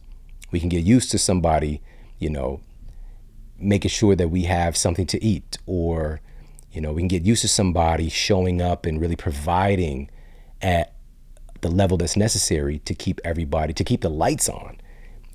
[0.50, 1.80] We can get used to somebody,
[2.18, 2.60] you know,
[3.58, 6.20] making sure that we have something to eat or
[6.70, 10.08] you know we can get used to somebody showing up and really providing
[10.62, 10.94] at
[11.60, 14.78] the level that's necessary to keep everybody, to keep the lights on,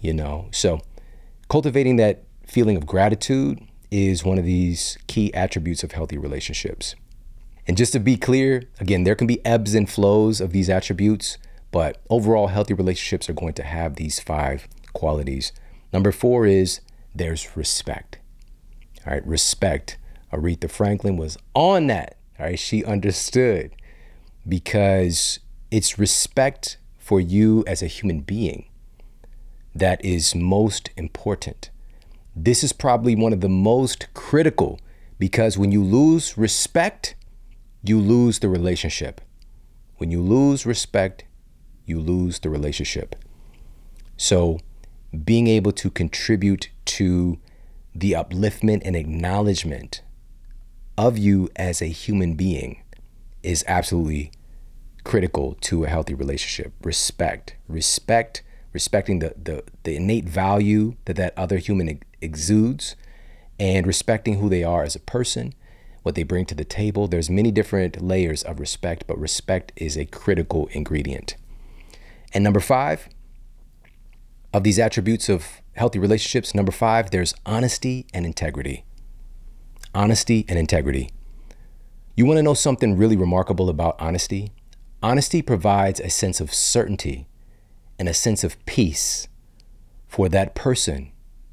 [0.01, 0.47] you know?
[0.51, 0.81] So
[1.49, 3.59] cultivating that feeling of gratitude
[3.91, 6.95] is one of these key attributes of healthy relationships.
[7.67, 11.37] And just to be clear, again, there can be ebbs and flows of these attributes,
[11.71, 15.53] but overall, healthy relationships are going to have these five qualities.
[15.93, 16.81] Number four is
[17.15, 18.17] there's respect.
[19.05, 19.97] All right, respect.
[20.31, 22.17] Aretha Franklin was on that.
[22.39, 23.71] All right, she understood
[24.47, 25.39] because
[25.71, 28.65] it's respect for you as a human being
[29.75, 31.69] that is most important.
[32.35, 34.79] This is probably one of the most critical
[35.19, 37.15] because when you lose respect,
[37.83, 39.21] you lose the relationship.
[39.97, 41.25] When you lose respect,
[41.85, 43.15] you lose the relationship.
[44.17, 44.59] So,
[45.23, 47.39] being able to contribute to
[47.93, 50.01] the upliftment and acknowledgement
[50.97, 52.81] of you as a human being
[53.43, 54.31] is absolutely
[55.03, 56.73] critical to a healthy relationship.
[56.81, 58.41] Respect, respect,
[58.73, 62.95] respecting the the, the innate value that that other human exudes,
[63.59, 65.53] and respecting who they are as a person,
[66.01, 67.07] what they bring to the table.
[67.07, 71.35] There's many different layers of respect, but respect is a critical ingredient.
[72.33, 73.07] And number five
[74.53, 78.85] of these attributes of healthy relationships, number five, there's honesty and integrity.
[79.95, 81.11] Honesty and integrity.
[82.15, 84.51] You want to know something really remarkable about honesty?
[85.01, 87.27] Honesty provides a sense of certainty
[87.97, 89.27] and a sense of peace
[90.07, 91.11] for that person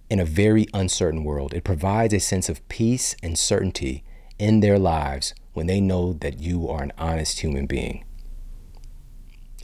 [0.09, 1.55] in a very uncertain world.
[1.55, 4.05] It provides a sense of peace and certainty
[4.38, 8.05] in their lives when they know that you are an honest human being.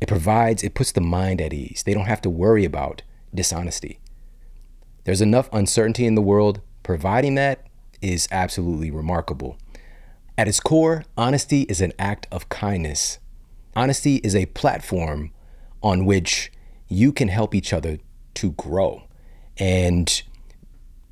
[0.00, 1.82] It provides, it puts the mind at ease.
[1.84, 3.02] They don't have to worry about
[3.34, 3.98] dishonesty.
[5.04, 6.60] There's enough uncertainty in the world.
[6.82, 7.66] Providing that
[8.00, 9.56] is absolutely remarkable.
[10.38, 13.18] At its core, honesty is an act of kindness.
[13.74, 15.32] Honesty is a platform
[15.82, 16.52] on which
[16.88, 17.98] you can help each other
[18.34, 19.02] to grow
[19.58, 20.22] and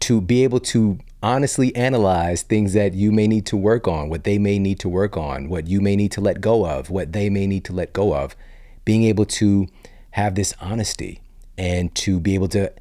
[0.00, 4.24] to be able to honestly analyze things that you may need to work on, what
[4.24, 7.12] they may need to work on, what you may need to let go of, what
[7.12, 8.36] they may need to let go of.
[8.84, 9.66] Being able to
[10.10, 11.22] have this honesty
[11.56, 12.72] and to be able to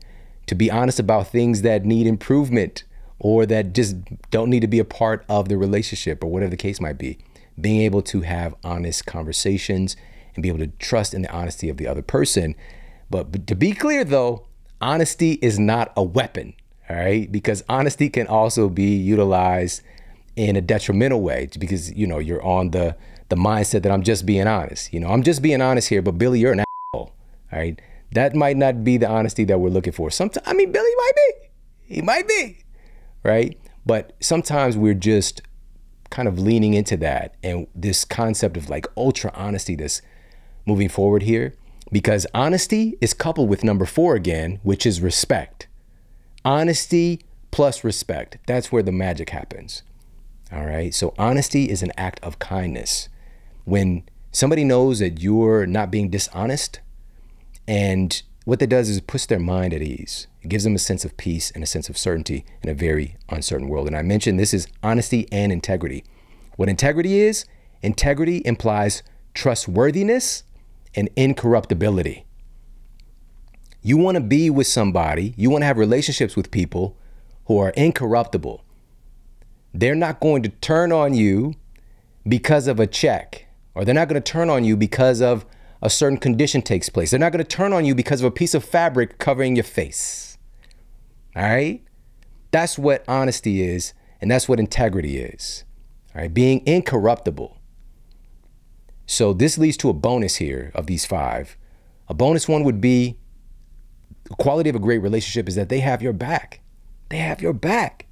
[0.45, 2.83] to be honest about things that need improvement
[3.17, 3.95] or that just
[4.29, 7.17] don't need to be a part of the relationship or whatever the case might be.
[7.59, 9.95] Being able to have honest conversations
[10.35, 12.55] and be able to trust in the honesty of the other person.
[13.13, 14.47] But, but to be clear though,
[14.81, 16.55] honesty is not a weapon,
[16.89, 17.31] all right?
[17.31, 19.83] Because honesty can also be utilized
[20.35, 22.95] in a detrimental way because you know you're on the
[23.29, 24.91] the mindset that I'm just being honest.
[24.91, 27.13] You know, I'm just being honest here, but Billy, you're an asshole.
[27.51, 27.79] All right.
[28.13, 30.09] That might not be the honesty that we're looking for.
[30.09, 31.95] Sometimes I mean Billy might be.
[31.95, 32.63] He might be.
[33.21, 33.59] Right?
[33.85, 35.43] But sometimes we're just
[36.09, 40.01] kind of leaning into that and this concept of like ultra honesty that's
[40.65, 41.53] moving forward here
[41.93, 45.67] because honesty is coupled with number four again, which is respect.
[46.43, 47.21] Honesty
[47.51, 48.39] plus respect.
[48.47, 49.83] That's where the magic happens.
[50.51, 50.93] All right.
[50.93, 53.09] So, honesty is an act of kindness.
[53.63, 56.79] When somebody knows that you're not being dishonest,
[57.67, 60.27] and what that does is it puts their mind at ease.
[60.41, 63.17] It gives them a sense of peace and a sense of certainty in a very
[63.29, 63.87] uncertain world.
[63.87, 66.03] And I mentioned this is honesty and integrity.
[66.55, 67.45] What integrity is,
[67.83, 69.03] integrity implies
[69.35, 70.43] trustworthiness
[70.95, 72.25] and incorruptibility.
[73.81, 76.97] You want to be with somebody, you want to have relationships with people
[77.45, 78.63] who are incorruptible.
[79.73, 81.55] They're not going to turn on you
[82.27, 85.45] because of a check, or they're not going to turn on you because of
[85.81, 87.11] a certain condition takes place.
[87.11, 89.63] They're not going to turn on you because of a piece of fabric covering your
[89.63, 90.37] face.
[91.35, 91.83] All right?
[92.51, 95.65] That's what honesty is, and that's what integrity is.
[96.15, 96.33] All right?
[96.33, 97.57] Being incorruptible.
[99.13, 101.55] So this leads to a bonus here of these five.
[102.07, 103.19] A bonus one would be
[104.23, 106.61] the quality of a great relationship is that they have your back.
[107.09, 108.07] They have your back.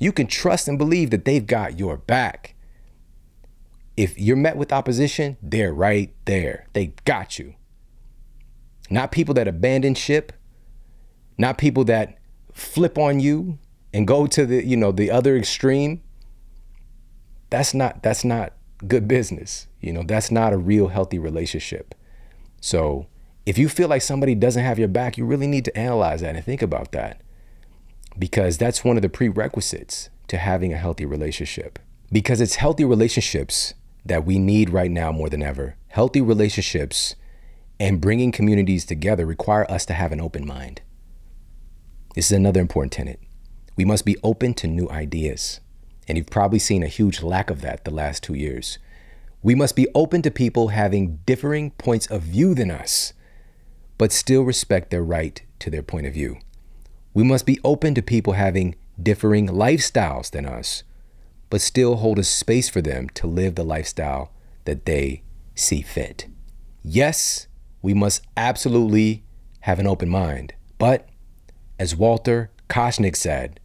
[0.00, 2.56] You can trust and believe that they've got your back.
[3.96, 6.66] If you're met with opposition, they're right there.
[6.72, 7.54] They got you.
[8.90, 10.32] Not people that abandon ship,
[11.38, 12.18] not people that
[12.52, 13.60] flip on you
[13.94, 16.02] and go to the, you know, the other extreme.
[17.50, 18.54] That's not that's not
[18.86, 19.66] good business.
[19.80, 21.94] You know, that's not a real healthy relationship.
[22.60, 23.06] So,
[23.46, 26.36] if you feel like somebody doesn't have your back, you really need to analyze that
[26.36, 27.20] and think about that.
[28.18, 31.78] Because that's one of the prerequisites to having a healthy relationship.
[32.12, 33.74] Because it's healthy relationships
[34.04, 35.76] that we need right now more than ever.
[35.88, 37.16] Healthy relationships
[37.78, 40.82] and bringing communities together require us to have an open mind.
[42.14, 43.20] This is another important tenet.
[43.76, 45.60] We must be open to new ideas.
[46.10, 48.80] And you've probably seen a huge lack of that the last two years.
[49.44, 53.12] We must be open to people having differing points of view than us,
[53.96, 56.38] but still respect their right to their point of view.
[57.14, 60.82] We must be open to people having differing lifestyles than us,
[61.48, 64.32] but still hold a space for them to live the lifestyle
[64.64, 65.22] that they
[65.54, 66.26] see fit.
[66.82, 67.46] Yes,
[67.82, 69.22] we must absolutely
[69.60, 71.08] have an open mind, but
[71.78, 73.59] as Walter Kotschnig said,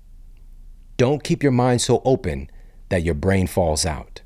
[0.97, 2.49] don't keep your mind so open
[2.89, 4.21] that your brain falls out.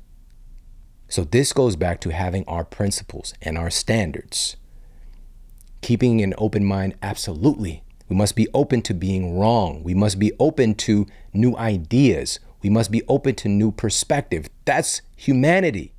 [1.08, 4.56] So, this goes back to having our principles and our standards.
[5.80, 7.82] Keeping an open mind, absolutely.
[8.08, 9.82] We must be open to being wrong.
[9.82, 12.38] We must be open to new ideas.
[12.62, 14.48] We must be open to new perspective.
[14.64, 15.94] That's humanity.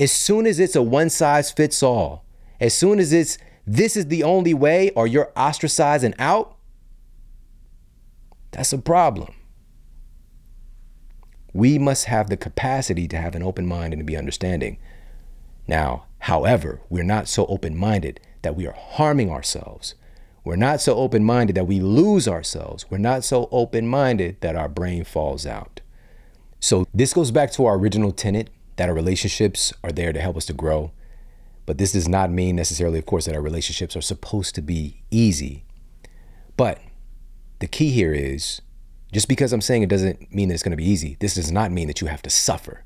[0.00, 2.24] As soon as it's a one size fits all,
[2.60, 3.36] as soon as it's
[3.66, 6.56] this is the only way or you're ostracized and out,
[8.50, 9.34] that's a problem.
[11.52, 14.78] We must have the capacity to have an open mind and to be understanding.
[15.66, 19.94] Now, however, we're not so open minded that we are harming ourselves.
[20.44, 22.86] We're not so open minded that we lose ourselves.
[22.90, 25.80] We're not so open minded that our brain falls out.
[26.60, 30.36] So, this goes back to our original tenet that our relationships are there to help
[30.36, 30.92] us to grow.
[31.66, 35.02] But this does not mean necessarily, of course, that our relationships are supposed to be
[35.10, 35.64] easy.
[36.56, 36.80] But
[37.58, 38.62] the key here is
[39.12, 41.50] just because I'm saying it doesn't mean that it's going to be easy, this does
[41.50, 42.84] not mean that you have to suffer.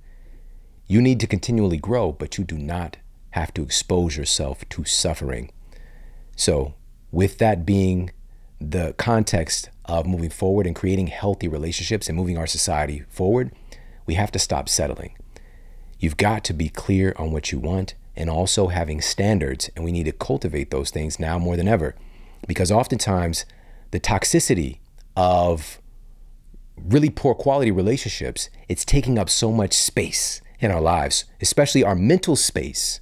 [0.86, 2.98] You need to continually grow, but you do not
[3.30, 5.50] have to expose yourself to suffering.
[6.36, 6.74] So,
[7.10, 8.10] with that being
[8.60, 13.52] the context of moving forward and creating healthy relationships and moving our society forward,
[14.06, 15.16] we have to stop settling.
[15.98, 19.92] You've got to be clear on what you want and also having standards, and we
[19.92, 21.94] need to cultivate those things now more than ever
[22.46, 23.44] because oftentimes
[23.90, 24.78] the toxicity
[25.16, 25.80] of
[26.76, 31.94] really poor quality relationships, it's taking up so much space in our lives, especially our
[31.94, 33.00] mental space.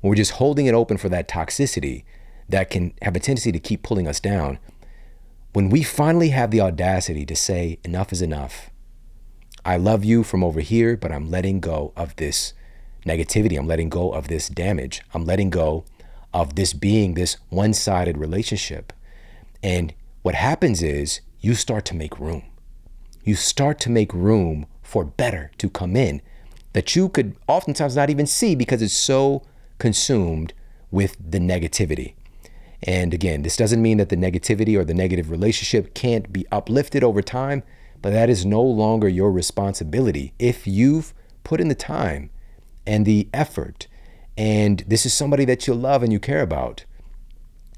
[0.00, 2.04] When we're just holding it open for that toxicity
[2.48, 4.58] that can have a tendency to keep pulling us down.
[5.52, 8.70] When we finally have the audacity to say, enough is enough,
[9.64, 12.54] I love you from over here, but I'm letting go of this
[13.04, 13.58] negativity.
[13.58, 15.02] I'm letting go of this damage.
[15.12, 15.84] I'm letting go
[16.32, 18.92] of this being this one sided relationship.
[19.62, 19.92] And
[20.22, 22.44] what happens is you start to make room.
[23.24, 26.22] You start to make room for better to come in
[26.72, 29.42] that you could oftentimes not even see because it's so
[29.78, 30.52] consumed
[30.90, 32.14] with the negativity.
[32.82, 37.04] And again, this doesn't mean that the negativity or the negative relationship can't be uplifted
[37.04, 37.62] over time,
[38.00, 41.12] but that is no longer your responsibility if you've
[41.44, 42.30] put in the time
[42.86, 43.86] and the effort
[44.40, 46.86] and this is somebody that you love and you care about.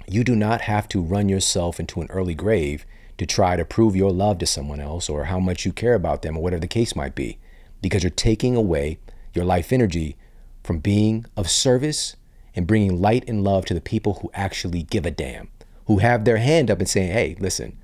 [0.06, 2.86] You do not have to run yourself into an early grave
[3.18, 6.22] to try to prove your love to someone else or how much you care about
[6.22, 7.38] them or whatever the case might be
[7.80, 8.98] because you're taking away
[9.34, 10.16] your life energy
[10.62, 12.16] from being of service
[12.54, 15.48] and bringing light and love to the people who actually give a damn,
[15.86, 17.78] who have their hand up and saying, hey, listen,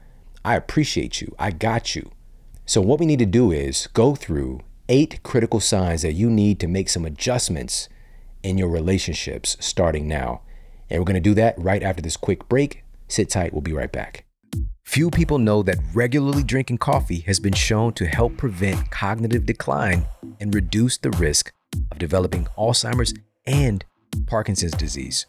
[0.45, 1.35] I appreciate you.
[1.39, 2.11] I got you.
[2.66, 6.61] So, what we need to do is go through eight critical signs that you need
[6.61, 7.89] to make some adjustments
[8.43, 10.43] in your relationships starting now.
[10.91, 12.85] And we're going to do that right after this quick break.
[13.09, 14.28] Sit tight, we'll be right back.
[14.89, 20.07] Few people know that regularly drinking coffee has been shown to help prevent cognitive decline
[20.41, 21.53] and reduce the risk
[21.91, 23.12] of developing Alzheimer's
[23.47, 23.84] and
[24.26, 25.26] Parkinson's disease.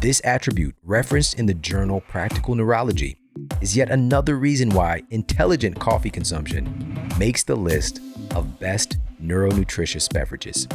[0.00, 3.18] This attribute, referenced in the journal Practical Neurology,
[3.60, 8.00] is yet another reason why intelligent coffee consumption makes the list
[8.36, 10.68] of best neuronutritious beverages.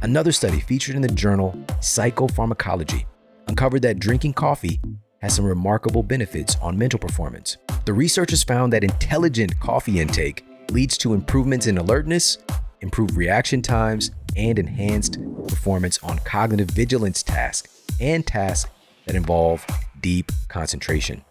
[0.00, 3.04] Another study featured in the journal Psychopharmacology
[3.48, 4.80] uncovered that drinking coffee
[5.24, 7.56] has some remarkable benefits on mental performance.
[7.86, 12.36] The researchers found that intelligent coffee intake leads to improvements in alertness,
[12.82, 15.16] improved reaction times, and enhanced
[15.48, 18.70] performance on cognitive vigilance tasks and tasks
[19.06, 19.64] that involve
[20.02, 21.24] deep concentration.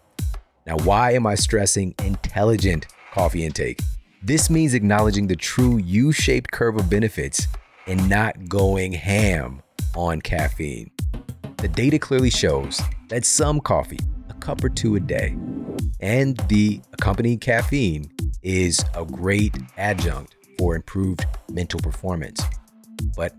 [0.66, 3.78] Now, why am I stressing intelligent coffee intake?
[4.24, 7.46] This means acknowledging the true U shaped curve of benefits
[7.86, 9.62] and not going ham
[9.94, 10.90] on caffeine.
[11.58, 15.36] The data clearly shows that some coffee, a cup or two a day,
[16.00, 18.10] and the accompanying caffeine
[18.42, 22.42] is a great adjunct for improved mental performance.
[23.16, 23.34] But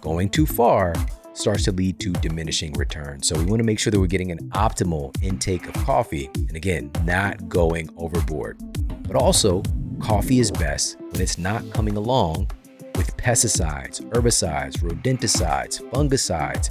[0.00, 0.94] going too far
[1.34, 3.26] starts to lead to diminishing returns.
[3.26, 6.28] So we want to make sure that we're getting an optimal intake of coffee.
[6.34, 8.58] And again, not going overboard.
[9.06, 9.62] But also,
[10.00, 12.50] coffee is best when it's not coming along
[12.96, 16.70] with pesticides, herbicides, rodenticides, fungicides.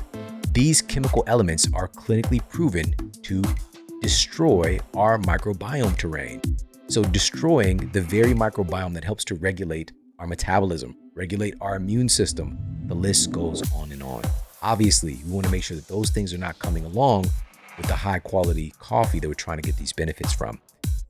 [0.51, 3.43] These chemical elements are clinically proven to
[4.01, 6.41] destroy our microbiome terrain.
[6.87, 12.57] So, destroying the very microbiome that helps to regulate our metabolism, regulate our immune system,
[12.87, 14.23] the list goes on and on.
[14.63, 17.27] Obviously, we want to make sure that those things are not coming along
[17.77, 20.59] with the high quality coffee that we're trying to get these benefits from.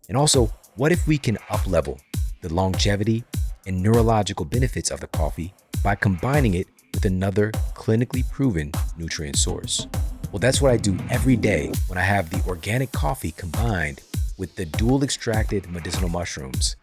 [0.10, 1.98] And also, what if we can up level
[2.42, 3.24] the longevity
[3.66, 6.68] and neurological benefits of the coffee by combining it
[7.00, 9.88] with another clinically proven nutrient source?
[10.34, 14.02] Well, that's what I do every day when I have the organic coffee combined
[14.38, 16.76] with the dual extracted medicinal mushrooms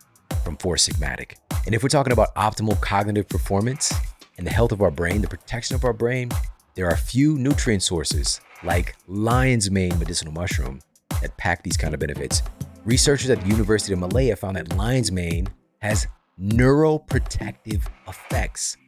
[0.42, 1.34] from Four Sigmatic.
[1.66, 3.92] And if we're talking about optimal cognitive performance
[4.38, 6.30] and the health of our brain, the protection of our brain,
[6.76, 10.80] there are few nutrient sources like lion's mane medicinal mushroom
[11.20, 12.42] that pack these kind of benefits.
[12.86, 15.46] Researchers at the University of Malaya found that lion's mane
[15.82, 16.06] has
[16.40, 18.78] neuroprotective effects,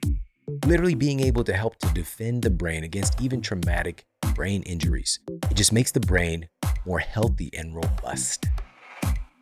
[0.65, 5.19] literally being able to help to defend the brain against even traumatic brain injuries.
[5.51, 6.49] It just makes the brain
[6.87, 8.47] more healthy and robust.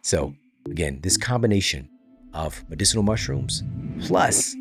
[0.02, 0.34] So,
[0.68, 1.88] again, this combination
[2.34, 3.62] of medicinal mushrooms
[4.00, 4.54] plus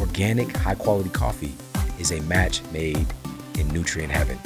[0.00, 1.54] organic high quality coffee
[1.98, 3.06] is a match made
[3.58, 4.38] in nutrient heaven.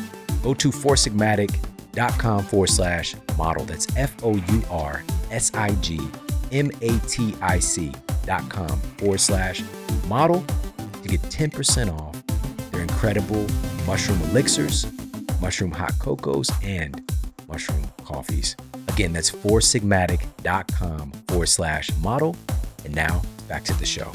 [0.43, 3.65] Go to foursigmatic.com forward slash model.
[3.65, 6.01] That's F O U R S I G
[6.53, 7.93] M A T I C
[8.27, 9.63] dot com forward slash
[10.07, 10.45] model
[11.05, 12.21] to get 10% off
[12.71, 13.47] their incredible
[13.87, 14.87] mushroom elixirs,
[15.41, 17.13] mushroom hot cocos, and
[17.47, 18.57] mushroom coffees.
[18.89, 22.35] Again, that's foursigmatic.com forward slash model.
[22.85, 24.11] And now back to the show.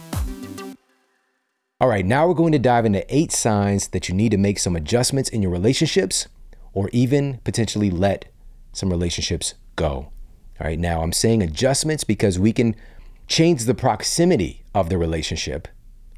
[1.82, 4.60] All right, now we're going to dive into eight signs that you need to make
[4.60, 6.28] some adjustments in your relationships
[6.74, 8.26] or even potentially let
[8.74, 10.12] some relationships go.
[10.60, 12.76] All right, now I'm saying adjustments because we can
[13.28, 15.68] change the proximity of the relationship,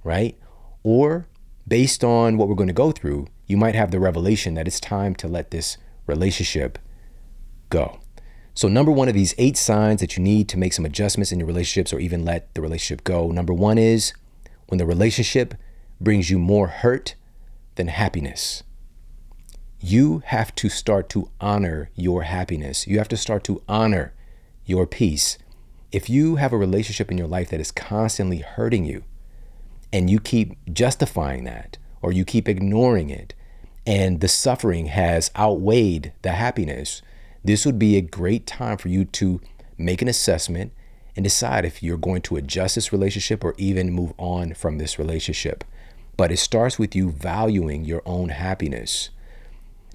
[0.04, 0.38] right?
[0.84, 1.28] Or
[1.68, 4.80] based on what we're going to go through, you might have the revelation that it's
[4.80, 5.78] time to let this
[6.08, 6.80] relationship
[7.70, 8.00] go.
[8.54, 11.40] So, number one of these eight signs that you need to make some adjustments in
[11.40, 13.32] your relationships or even let the relationship go.
[13.32, 14.14] Number one is
[14.68, 15.54] when the relationship
[16.02, 17.16] brings you more hurt
[17.76, 18.64] than happiness.
[19.80, 22.88] You have to start to honor your happiness.
[22.88, 24.14] You have to start to honor
[24.66, 25.38] your peace.
[25.92, 29.04] If you have a relationship in your life that is constantly hurting you
[29.94, 33.34] and you keep justifying that or you keep ignoring it
[33.86, 37.02] and the suffering has outweighed the happiness,
[37.44, 39.42] this would be a great time for you to
[39.78, 40.72] make an assessment
[41.16, 45.00] and decide if you're going to adjust this relationship or even move on from this
[45.00, 45.64] relationship.
[46.16, 49.10] But it starts with you valuing your own happiness.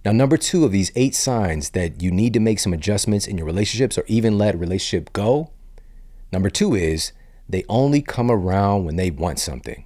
[0.05, 3.39] Now, number two of these eight signs that you need to make some adjustments in
[3.39, 5.51] your relationships or even let a relationship go.
[6.32, 7.12] Number two is
[7.48, 9.85] they only come around when they want something.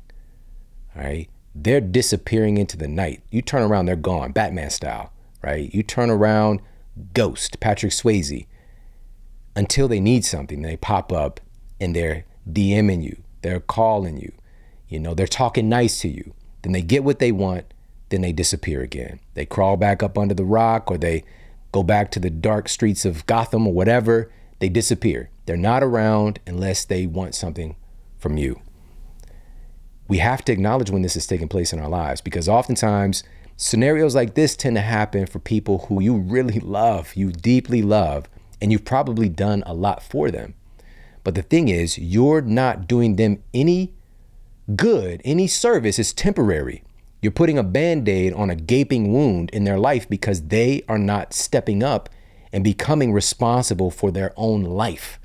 [0.96, 1.28] All right.
[1.54, 3.22] They're disappearing into the night.
[3.30, 5.12] You turn around, they're gone, Batman style,
[5.42, 5.72] right?
[5.74, 6.60] You turn around,
[7.12, 8.46] ghost, Patrick Swayze
[9.56, 10.62] until they need something.
[10.62, 11.40] They pop up
[11.80, 14.32] and they're DMing you, they're calling you,
[14.88, 16.34] you know, they're talking nice to you.
[16.62, 17.72] Then they get what they want,
[18.10, 19.20] then they disappear again.
[19.34, 21.24] They crawl back up under the rock or they
[21.72, 24.30] go back to the dark streets of Gotham or whatever.
[24.58, 25.30] They disappear.
[25.50, 27.74] They're not around unless they want something
[28.18, 28.60] from you.
[30.06, 33.24] We have to acknowledge when this is taking place in our lives because oftentimes
[33.56, 38.28] scenarios like this tend to happen for people who you really love, you deeply love,
[38.62, 40.54] and you've probably done a lot for them.
[41.24, 43.92] But the thing is, you're not doing them any
[44.76, 46.84] good, any service is temporary.
[47.22, 50.96] You're putting a band aid on a gaping wound in their life because they are
[50.96, 52.08] not stepping up
[52.52, 55.19] and becoming responsible for their own life.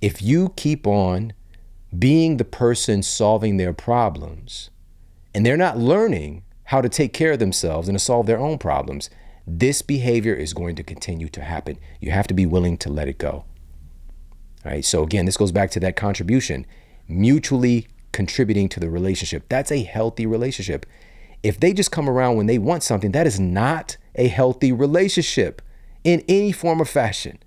[0.00, 1.32] If you keep on
[1.96, 4.70] being the person solving their problems
[5.34, 8.58] and they're not learning how to take care of themselves and to solve their own
[8.58, 9.08] problems,
[9.46, 11.78] this behavior is going to continue to happen.
[12.00, 13.44] You have to be willing to let it go.
[14.64, 14.84] All right.
[14.84, 16.66] So, again, this goes back to that contribution,
[17.06, 19.44] mutually contributing to the relationship.
[19.48, 20.84] That's a healthy relationship.
[21.42, 25.62] If they just come around when they want something, that is not a healthy relationship
[26.02, 27.38] in any form or fashion.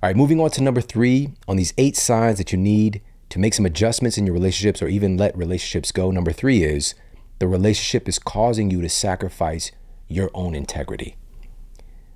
[0.00, 3.40] All right, moving on to number three on these eight signs that you need to
[3.40, 6.12] make some adjustments in your relationships or even let relationships go.
[6.12, 6.94] Number three is
[7.40, 9.72] the relationship is causing you to sacrifice
[10.06, 11.16] your own integrity.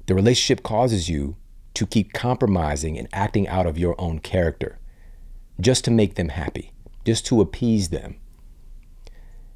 [0.07, 1.35] The relationship causes you
[1.75, 4.79] to keep compromising and acting out of your own character
[5.61, 6.71] just to make them happy,
[7.05, 8.15] just to appease them.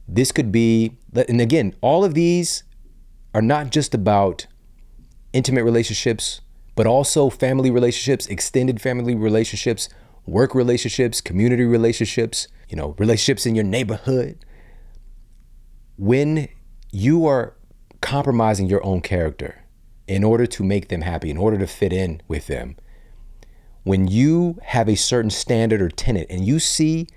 [0.09, 2.65] This could be, and again, all of these
[3.33, 4.49] are not just about
[5.33, 6.41] intimate relationships,
[6.77, 9.89] but also family relationships, extended family relationships,
[10.27, 14.45] work relationships, community relationships, you know, relationships in your neighborhood.
[15.97, 16.49] When
[16.93, 17.57] you are
[18.01, 19.65] compromising your own character
[20.07, 22.77] in order to make them happy, in order to fit in with them.
[23.83, 27.09] When you have a certain standard or tenet and you see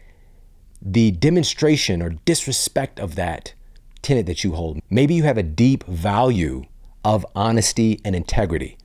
[0.82, 3.54] the demonstration or disrespect of that
[4.02, 6.64] tenet that you hold, maybe you have a deep value
[7.04, 8.78] of honesty and integrity,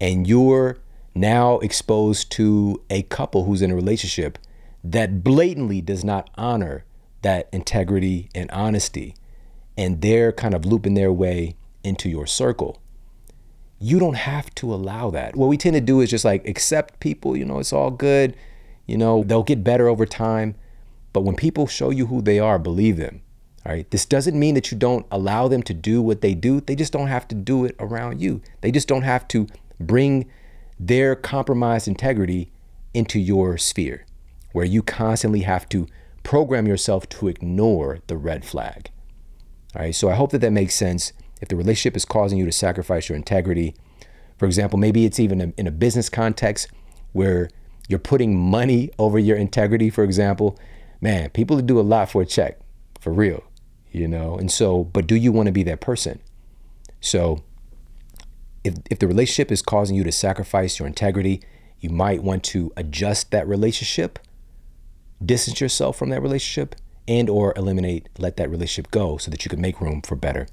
[0.00, 0.78] and you're
[1.14, 4.38] now exposed to a couple who's in a relationship
[4.82, 6.84] that blatantly does not honor
[7.22, 9.14] that integrity and honesty
[9.76, 12.80] and they're kind of looping their way into your circle.
[13.80, 15.36] You don't have to allow that.
[15.36, 18.36] What we tend to do is just like accept people, you know, it's all good,
[18.86, 20.54] you know, they'll get better over time.
[21.12, 23.22] But when people show you who they are, believe them.
[23.66, 23.90] All right.
[23.90, 26.60] This doesn't mean that you don't allow them to do what they do.
[26.60, 28.42] They just don't have to do it around you.
[28.60, 29.46] They just don't have to
[29.80, 30.30] bring
[30.78, 32.50] their compromised integrity
[32.92, 34.04] into your sphere
[34.52, 35.86] where you constantly have to
[36.22, 38.90] program yourself to ignore the red flag.
[39.74, 41.12] All right, so I hope that that makes sense.
[41.40, 43.74] If the relationship is causing you to sacrifice your integrity,
[44.38, 46.68] for example, maybe it's even in a business context
[47.12, 47.50] where
[47.88, 50.58] you're putting money over your integrity, for example,
[51.00, 52.58] man, people do a lot for a check,
[53.00, 53.42] for real,
[53.90, 54.36] you know?
[54.36, 56.20] And so, but do you want to be that person?
[57.00, 57.42] So,
[58.64, 61.42] if, if the relationship is causing you to sacrifice your integrity,
[61.78, 64.18] you might want to adjust that relationship,
[65.24, 66.74] distance yourself from that relationship,
[67.06, 70.46] and or eliminate let that relationship go so that you can make room for better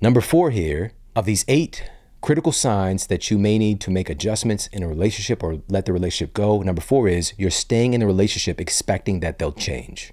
[0.00, 1.90] number four here of these eight
[2.20, 5.92] critical signs that you may need to make adjustments in a relationship or let the
[5.92, 6.60] relationship go.
[6.60, 10.12] Number four is you're staying in the relationship expecting that they'll change.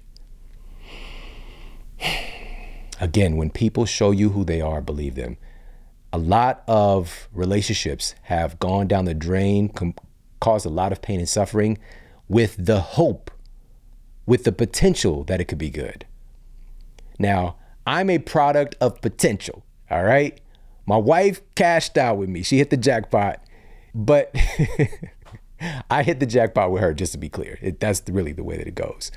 [3.00, 5.36] Again, when people show you who they are, believe them.
[6.14, 9.96] A lot of relationships have gone down the drain, com-
[10.38, 11.76] caused a lot of pain and suffering
[12.28, 13.32] with the hope,
[14.24, 16.06] with the potential that it could be good.
[17.18, 20.40] Now, I'm a product of potential, all right?
[20.86, 22.44] My wife cashed out with me.
[22.44, 23.42] She hit the jackpot,
[23.92, 24.32] but
[25.90, 27.58] I hit the jackpot with her, just to be clear.
[27.60, 29.10] It, that's really the way that it goes.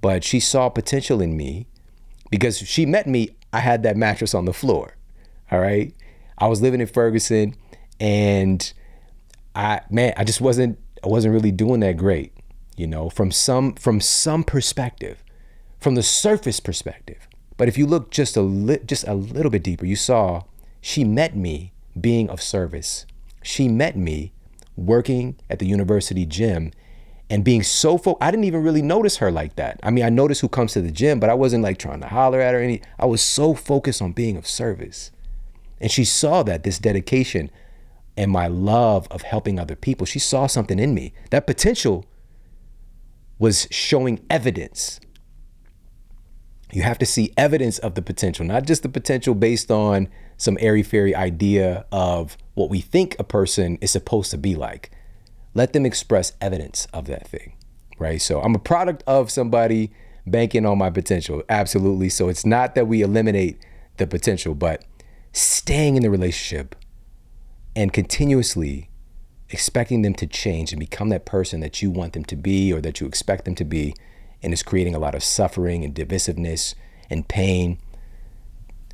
[0.00, 1.66] But she saw potential in me
[2.30, 3.30] because she met me.
[3.52, 4.94] I had that mattress on the floor,
[5.50, 5.92] all right?
[6.38, 7.54] I was living in Ferguson
[7.98, 8.72] and
[9.54, 12.32] I, man, I just wasn't, I wasn't really doing that great,
[12.76, 15.22] you know, from some, from some perspective,
[15.80, 17.28] from the surface perspective.
[17.56, 20.42] But if you look just a li- just a little bit deeper, you saw
[20.80, 23.06] she met me being of service.
[23.42, 24.32] She met me
[24.76, 26.72] working at the university gym
[27.30, 29.80] and being so fo- I didn't even really notice her like that.
[29.82, 32.08] I mean, I noticed who comes to the gym, but I wasn't like trying to
[32.08, 32.82] holler at her any.
[32.98, 35.10] I was so focused on being of service.
[35.80, 37.50] And she saw that this dedication
[38.16, 40.06] and my love of helping other people.
[40.06, 41.12] She saw something in me.
[41.30, 42.06] That potential
[43.38, 45.00] was showing evidence
[46.72, 50.58] you have to see evidence of the potential, not just the potential based on some
[50.60, 54.90] airy fairy idea of what we think a person is supposed to be like.
[55.54, 57.54] Let them express evidence of that thing,
[57.98, 58.20] right?
[58.20, 59.92] So I'm a product of somebody
[60.26, 62.08] banking on my potential, absolutely.
[62.08, 63.58] So it's not that we eliminate
[63.96, 64.84] the potential, but
[65.36, 66.74] staying in the relationship
[67.74, 68.88] and continuously
[69.50, 72.80] expecting them to change and become that person that you want them to be or
[72.80, 73.94] that you expect them to be
[74.42, 76.74] and is creating a lot of suffering and divisiveness
[77.10, 77.78] and pain.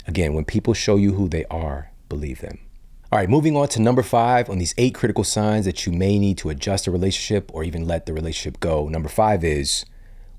[0.07, 2.59] Again, when people show you who they are, believe them.
[3.11, 6.19] All right, moving on to number five on these eight critical signs that you may
[6.19, 8.89] need to adjust a relationship or even let the relationship go.
[8.89, 9.85] Number five is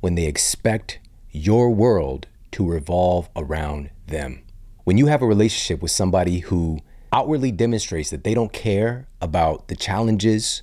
[0.01, 0.99] when they expect
[1.31, 4.43] your world to revolve around them.
[4.83, 6.79] When you have a relationship with somebody who
[7.13, 10.61] outwardly demonstrates that they don't care about the challenges,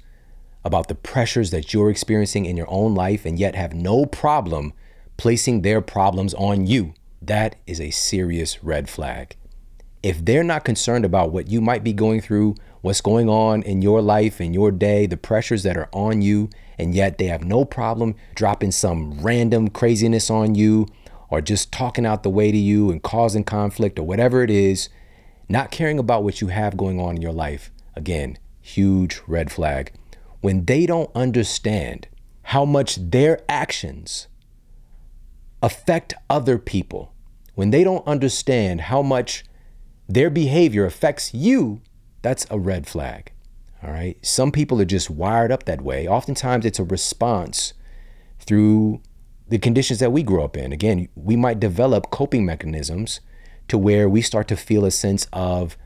[0.63, 4.75] about the pressures that you're experiencing in your own life and yet have no problem
[5.17, 6.93] placing their problems on you,
[7.23, 9.37] that is a serious red flag.
[10.03, 13.81] If they're not concerned about what you might be going through, what's going on in
[13.81, 17.45] your life, in your day, the pressures that are on you, and yet they have
[17.45, 20.87] no problem dropping some random craziness on you
[21.31, 24.89] or just talking out the way to you and causing conflict or whatever it is,
[25.49, 29.93] not caring about what you have going on in your life, again, huge red flag
[30.41, 32.09] when they don't understand
[32.45, 34.27] how much their actions
[35.63, 37.13] affect other people,
[37.55, 39.45] when they don't understand how much
[40.09, 41.81] their behavior affects you,
[42.23, 43.33] that's a red flag.
[43.83, 44.19] All right.
[44.25, 46.07] Some people are just wired up that way.
[46.07, 47.73] Oftentimes it's a response
[48.39, 49.01] through
[49.51, 50.73] the conditions that we grew up in.
[50.73, 53.21] Again, we might develop coping mechanisms
[53.67, 55.77] to where we start to feel a sense of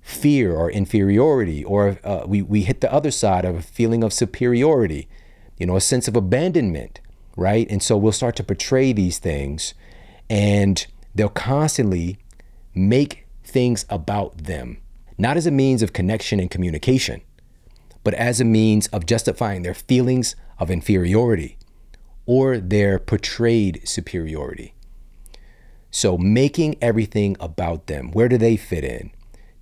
[0.00, 4.12] fear or inferiority, or uh, we, we hit the other side of a feeling of
[4.12, 5.08] superiority,
[5.58, 7.00] you know, a sense of abandonment,
[7.36, 7.66] right?
[7.68, 9.74] And so we'll start to portray these things
[10.28, 12.16] and they'll constantly
[12.74, 14.80] make things about them,
[15.18, 17.22] not as a means of connection and communication,
[18.04, 21.58] but as a means of justifying their feelings of inferiority
[22.30, 24.74] or their portrayed superiority.
[25.90, 28.12] So making everything about them.
[28.12, 29.10] Where do they fit in?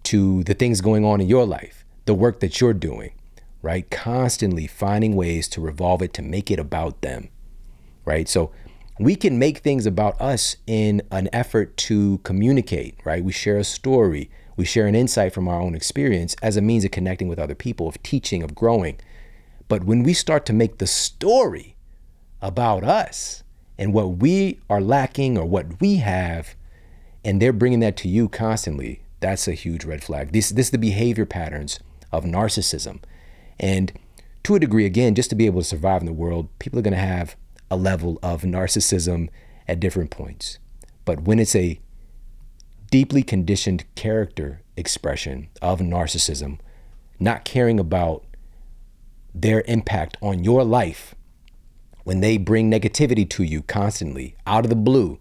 [0.09, 3.13] to the things going on in your life, the work that you're doing,
[3.61, 3.91] right?
[3.91, 7.29] Constantly finding ways to revolve it to make it about them,
[8.07, 8.27] right?
[8.27, 8.51] So
[8.99, 13.23] we can make things about us in an effort to communicate, right?
[13.23, 16.87] We share a story, we share an insight from our own experience as a means
[16.87, 18.99] of connecting with other people, of teaching, of growing.
[19.69, 21.77] But when we start to make the story
[22.41, 23.43] about us
[23.77, 26.55] and what we are lacking or what we have,
[27.25, 30.33] and they're bringing that to you constantly, that's a huge red flag.
[30.33, 31.81] This this is the behavior patterns
[32.13, 33.01] of narcissism.
[33.59, 33.93] And
[34.45, 36.83] to a degree, again, just to be able to survive in the world, people are
[36.83, 37.37] going to have
[37.71, 39.29] a level of narcissism
[39.67, 40.59] at different points.
[41.05, 41.81] But when it's a
[42.91, 46.59] deeply conditioned character expression of narcissism,
[47.19, 48.25] not caring about
[49.35, 51.15] their impact on your life,
[52.09, 55.19] when they bring negativity to you constantly out of the blue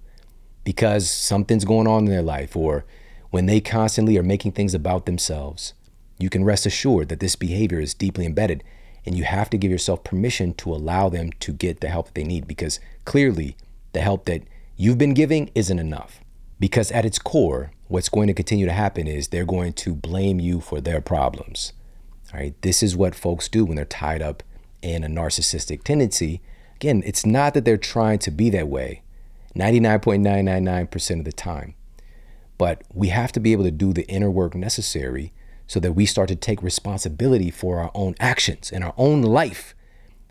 [0.63, 2.85] because something's going on in their life or
[3.29, 5.73] when they constantly are making things about themselves,
[6.17, 8.63] you can rest assured that this behavior is deeply embedded
[9.05, 12.15] and you have to give yourself permission to allow them to get the help that
[12.15, 13.57] they need because clearly
[13.91, 14.43] the help that
[14.77, 16.21] you've been giving isn't enough.
[16.57, 20.39] Because at its core, what's going to continue to happen is they're going to blame
[20.39, 21.73] you for their problems.
[22.33, 22.55] All right.
[22.61, 24.41] This is what folks do when they're tied up
[24.81, 26.41] in a narcissistic tendency.
[26.77, 29.01] Again, it's not that they're trying to be that way
[29.55, 31.73] 99.999% of the time.
[32.59, 35.33] But we have to be able to do the inner work necessary
[35.65, 39.73] so that we start to take responsibility for our own actions and our own life.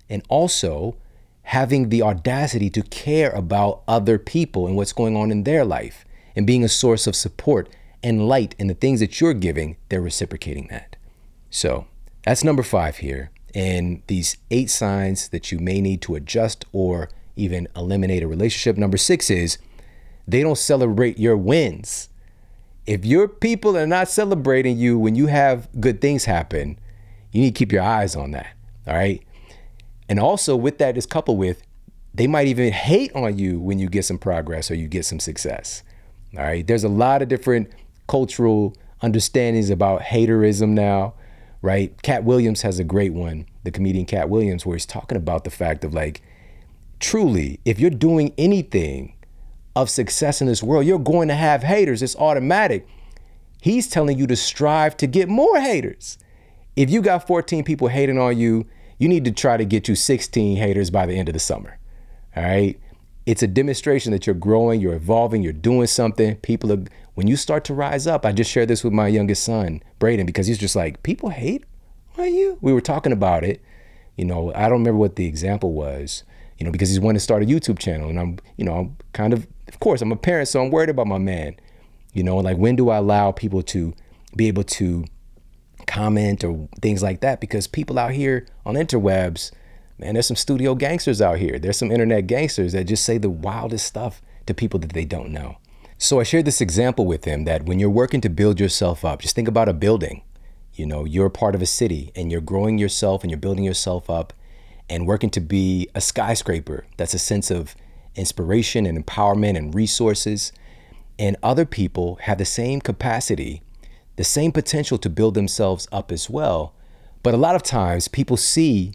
[0.08, 0.96] And also
[1.42, 6.04] having the audacity to care about other people and what's going on in their life
[6.36, 7.68] and being a source of support
[8.04, 10.94] and light in the things that you're giving, they're reciprocating that.
[11.50, 11.88] So
[12.24, 13.32] that's number five here.
[13.54, 18.76] And these eight signs that you may need to adjust or even eliminate a relationship.
[18.76, 19.58] Number six is
[20.26, 22.08] they don't celebrate your wins.
[22.86, 26.78] If your people are not celebrating you when you have good things happen,
[27.32, 28.48] you need to keep your eyes on that.
[28.86, 29.22] All right.
[30.08, 31.62] And also, with that is coupled with
[32.16, 35.20] they might even hate on you when you get some progress or you get some
[35.20, 35.82] success.
[36.36, 36.66] All right.
[36.66, 37.70] There's a lot of different
[38.08, 41.12] cultural understandings about haterism now,
[41.62, 42.00] right?
[42.02, 45.50] Katt Williams has a great one, the comedian Katt Williams, where he's talking about the
[45.50, 46.22] fact of like,
[47.00, 49.14] truly, if you're doing anything
[49.74, 52.02] of success in this world, you're going to have haters.
[52.02, 52.86] It's automatic.
[53.60, 56.18] He's telling you to strive to get more haters.
[56.76, 58.66] If you got 14 people hating on you,
[58.98, 61.78] you need to try to get you 16 haters by the end of the summer.
[62.36, 62.78] All right
[63.26, 66.36] it's a demonstration that you're growing, you're evolving, you're doing something.
[66.36, 66.84] People are,
[67.16, 70.26] when you start to rise up, I just shared this with my youngest son, Braden,
[70.26, 71.64] because he's just like, people hate
[72.18, 72.58] on you.
[72.60, 73.62] We were talking about it.
[74.16, 76.24] You know, I don't remember what the example was,
[76.58, 78.10] you know, because he's wanting to start a YouTube channel.
[78.10, 80.90] And I'm, you know, I'm kind of, of course, I'm a parent, so I'm worried
[80.90, 81.56] about my man.
[82.12, 83.94] You know, like when do I allow people to
[84.36, 85.06] be able to
[85.86, 87.40] comment or things like that?
[87.40, 89.52] Because people out here on interwebs,
[89.98, 91.58] Man, there's some studio gangsters out here.
[91.58, 95.30] There's some internet gangsters that just say the wildest stuff to people that they don't
[95.30, 95.56] know.
[95.98, 99.22] So I shared this example with him that when you're working to build yourself up,
[99.22, 100.22] just think about a building.
[100.74, 103.64] You know, you're a part of a city and you're growing yourself and you're building
[103.64, 104.34] yourself up
[104.90, 106.84] and working to be a skyscraper.
[106.98, 107.74] That's a sense of
[108.14, 110.52] inspiration and empowerment and resources.
[111.18, 113.62] And other people have the same capacity,
[114.16, 116.74] the same potential to build themselves up as well.
[117.22, 118.92] But a lot of times people see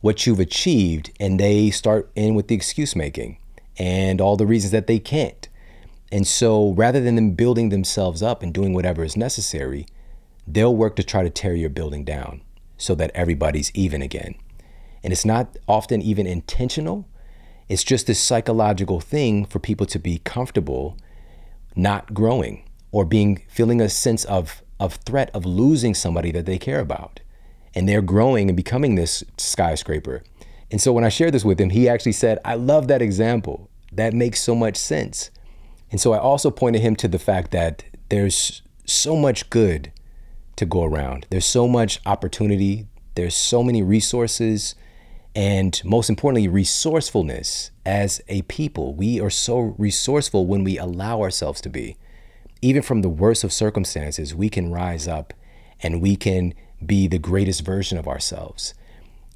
[0.00, 3.38] what you've achieved and they start in with the excuse making
[3.78, 5.48] and all the reasons that they can't.
[6.14, 9.84] And so rather than them building themselves up and doing whatever is necessary,
[10.46, 12.40] they'll work to try to tear your building down
[12.78, 14.36] so that everybody's even again.
[15.02, 17.08] And it's not often even intentional.
[17.68, 20.96] It's just this psychological thing for people to be comfortable
[21.74, 22.62] not growing
[22.92, 27.18] or being feeling a sense of of threat of losing somebody that they care about
[27.74, 30.22] and they're growing and becoming this skyscraper.
[30.70, 33.68] And so when I shared this with him, he actually said, I love that example.
[33.90, 35.32] That makes so much sense.
[35.94, 39.92] And so I also pointed him to the fact that there's so much good
[40.56, 41.24] to go around.
[41.30, 42.88] There's so much opportunity.
[43.14, 44.74] There's so many resources.
[45.36, 48.92] And most importantly, resourcefulness as a people.
[48.92, 51.96] We are so resourceful when we allow ourselves to be.
[52.60, 55.32] Even from the worst of circumstances, we can rise up
[55.80, 56.54] and we can
[56.84, 58.74] be the greatest version of ourselves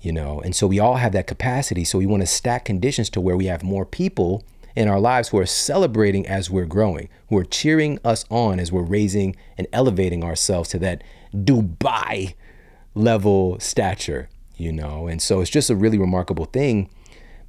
[0.00, 3.10] you know and so we all have that capacity so we want to stack conditions
[3.10, 4.44] to where we have more people
[4.78, 8.70] in our lives who are celebrating as we're growing who are cheering us on as
[8.70, 11.02] we're raising and elevating ourselves to that
[11.34, 12.34] dubai
[12.94, 16.88] level stature you know and so it's just a really remarkable thing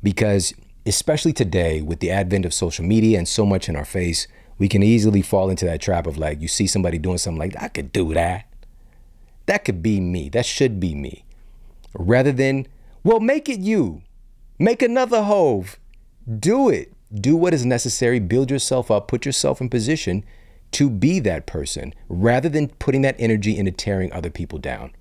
[0.01, 0.53] because
[0.85, 4.27] especially today with the advent of social media and so much in our face
[4.57, 7.56] we can easily fall into that trap of like you see somebody doing something like
[7.61, 8.49] i could do that
[9.49, 10.30] that could be me.
[10.30, 11.26] That should be me.
[11.95, 12.68] Rather than,
[13.03, 14.03] well, make it you.
[14.60, 15.80] Make another Hove.
[16.39, 16.93] Do it.
[17.14, 18.19] Do what is necessary.
[18.19, 19.07] Build yourself up.
[19.07, 20.23] Put yourself in position
[20.72, 24.91] to be that person rather than putting that energy into tearing other people down.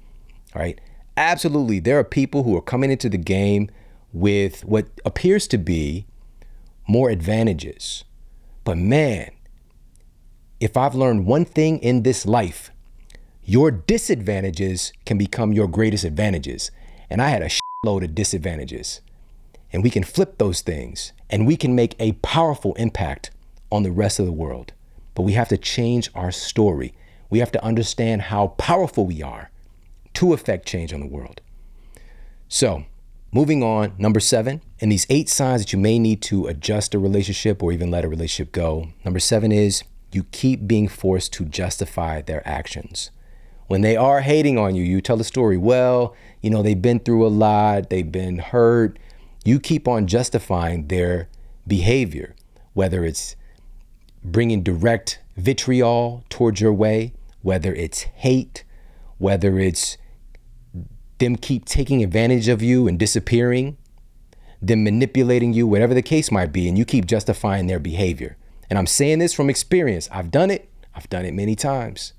[0.55, 0.81] All right.
[1.17, 1.81] Absolutely.
[1.81, 3.71] There are people who are coming into the game
[4.13, 6.07] with what appears to be
[6.87, 8.05] more advantages.
[8.65, 9.31] But man,
[10.61, 12.71] if I've learned one thing in this life,
[13.45, 16.71] your disadvantages can become your greatest advantages.
[17.11, 17.51] And I had a
[17.85, 19.01] load of disadvantages.
[19.73, 23.31] And we can flip those things and we can make a powerful impact
[23.71, 24.73] on the rest of the world.
[25.15, 26.95] But we have to change our story.
[27.29, 29.51] We have to understand how powerful we are
[30.15, 31.41] to affect change on the world.
[32.49, 32.85] So,
[33.31, 36.99] moving on, number seven, and these eight signs that you may need to adjust a
[36.99, 38.89] relationship or even let a relationship go.
[39.05, 39.83] Number seven is
[40.13, 43.11] you keep being forced to justify their actions
[43.69, 46.99] when they are hating on you, you tell the story, well, you know, they've been
[46.99, 48.99] through a lot, they've been hurt.
[49.49, 51.31] You keep on justifying their
[51.67, 52.35] behavior,
[52.75, 53.35] whether it's
[54.23, 58.63] bringing direct vitriol towards your way, whether it's hate,
[59.17, 59.97] whether it's
[61.17, 63.79] them keep taking advantage of you and disappearing,
[64.61, 68.37] them manipulating you, whatever the case might be, and you keep justifying their behavior.
[68.69, 70.11] And I'm saying this from experience.
[70.13, 70.69] I've done it.
[70.95, 72.13] I've done it many times.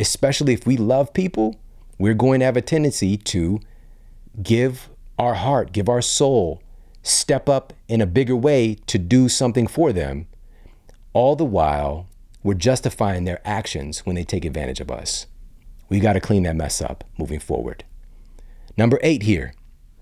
[0.00, 1.54] Especially if we love people,
[1.96, 3.60] we're going to have a tendency to
[4.42, 6.62] give our heart, give our soul,
[7.02, 10.26] step up in a bigger way to do something for them.
[11.12, 12.08] All the while,
[12.42, 15.26] we're justifying their actions when they take advantage of us.
[15.88, 17.84] We got to clean that mess up moving forward.
[18.76, 19.54] Number eight here.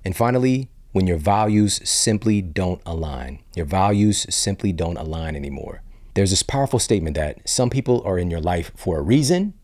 [0.05, 3.40] And finally, when your values simply don't align.
[3.56, 5.82] Your values simply don't align anymore.
[6.14, 9.55] There's this powerful statement that some people are in your life for a reason,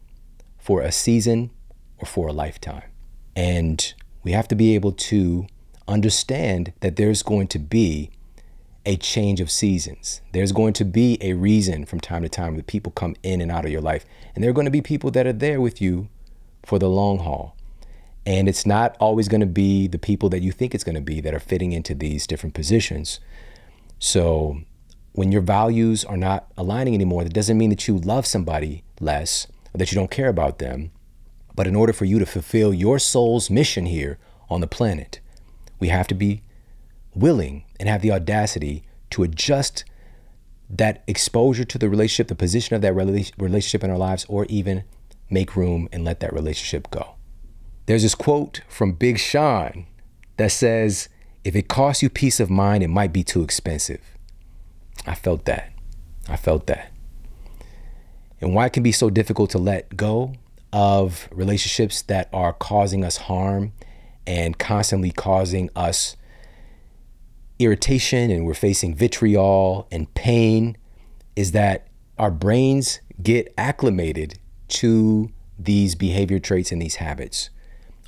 [0.58, 1.50] for a season,
[1.98, 2.90] or for a lifetime.
[3.36, 3.92] And
[4.28, 5.46] we have to be able to
[5.88, 8.10] understand that there's going to be
[8.84, 10.20] a change of seasons.
[10.32, 13.50] There's going to be a reason from time to time that people come in and
[13.50, 14.04] out of your life.
[14.34, 16.10] And there are going to be people that are there with you
[16.62, 17.56] for the long haul.
[18.26, 21.00] And it's not always going to be the people that you think it's going to
[21.00, 23.20] be that are fitting into these different positions.
[23.98, 24.60] So
[25.12, 29.46] when your values are not aligning anymore, that doesn't mean that you love somebody less
[29.72, 30.90] or that you don't care about them.
[31.58, 34.16] But in order for you to fulfill your soul's mission here
[34.48, 35.18] on the planet,
[35.80, 36.42] we have to be
[37.16, 39.84] willing and have the audacity to adjust
[40.70, 44.84] that exposure to the relationship, the position of that relationship in our lives, or even
[45.30, 47.16] make room and let that relationship go.
[47.86, 49.86] There's this quote from Big Sean
[50.36, 51.08] that says,
[51.42, 54.16] If it costs you peace of mind, it might be too expensive.
[55.08, 55.72] I felt that.
[56.28, 56.92] I felt that.
[58.40, 60.34] And why it can be so difficult to let go
[60.72, 63.72] of relationships that are causing us harm
[64.26, 66.16] and constantly causing us
[67.58, 70.76] irritation and we're facing vitriol and pain
[71.34, 71.88] is that
[72.18, 74.38] our brains get acclimated
[74.68, 77.50] to these behavior traits and these habits.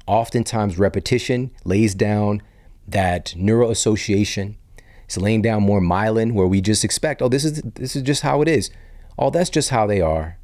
[0.07, 2.43] Oftentimes, repetition lays down
[2.87, 4.57] that neural association.
[5.05, 8.23] It's laying down more myelin where we just expect, oh, this is this is just
[8.23, 8.70] how it is.
[9.19, 10.39] Oh, that's just how they are.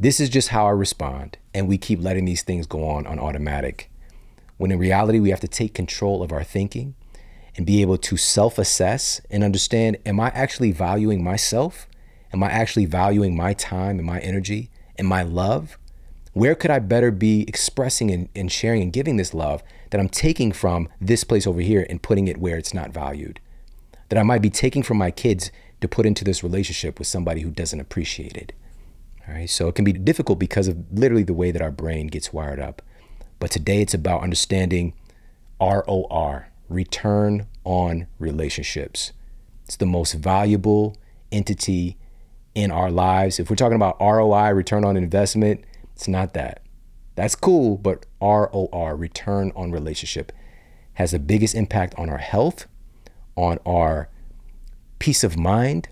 [0.00, 1.38] This is just how I respond.
[1.52, 3.90] And we keep letting these things go on on automatic.
[4.56, 6.94] When in reality, we have to take control of our thinking
[7.56, 11.88] and be able to self assess and understand am I actually valuing myself?
[12.32, 14.70] Am I actually valuing my time and my energy?
[14.98, 15.78] and my love,
[16.32, 20.08] where could I better be expressing and, and, sharing and giving this love that I'm
[20.08, 23.40] taking from this place over here and putting it where it's not valued?
[24.08, 25.50] That I might be taking from my kids
[25.80, 28.52] to put into this relationship with somebody who doesn't appreciate it.
[29.28, 29.50] All right.
[29.50, 32.58] So it can be difficult because of literally the way that our brain gets wired
[32.58, 32.80] up.
[33.38, 34.94] But today it's about understanding
[35.60, 39.12] ROR, return on relationships.
[39.66, 40.96] It's the most valuable
[41.30, 41.98] entity
[42.54, 43.38] in our lives.
[43.38, 45.62] If we're talking about ROI, return on investment,
[45.94, 46.62] it's not that.
[47.16, 50.32] That's cool, but ROR, return on relationship,
[50.94, 52.66] has the biggest impact on our health,
[53.36, 54.08] on our
[54.98, 55.88] peace of mind,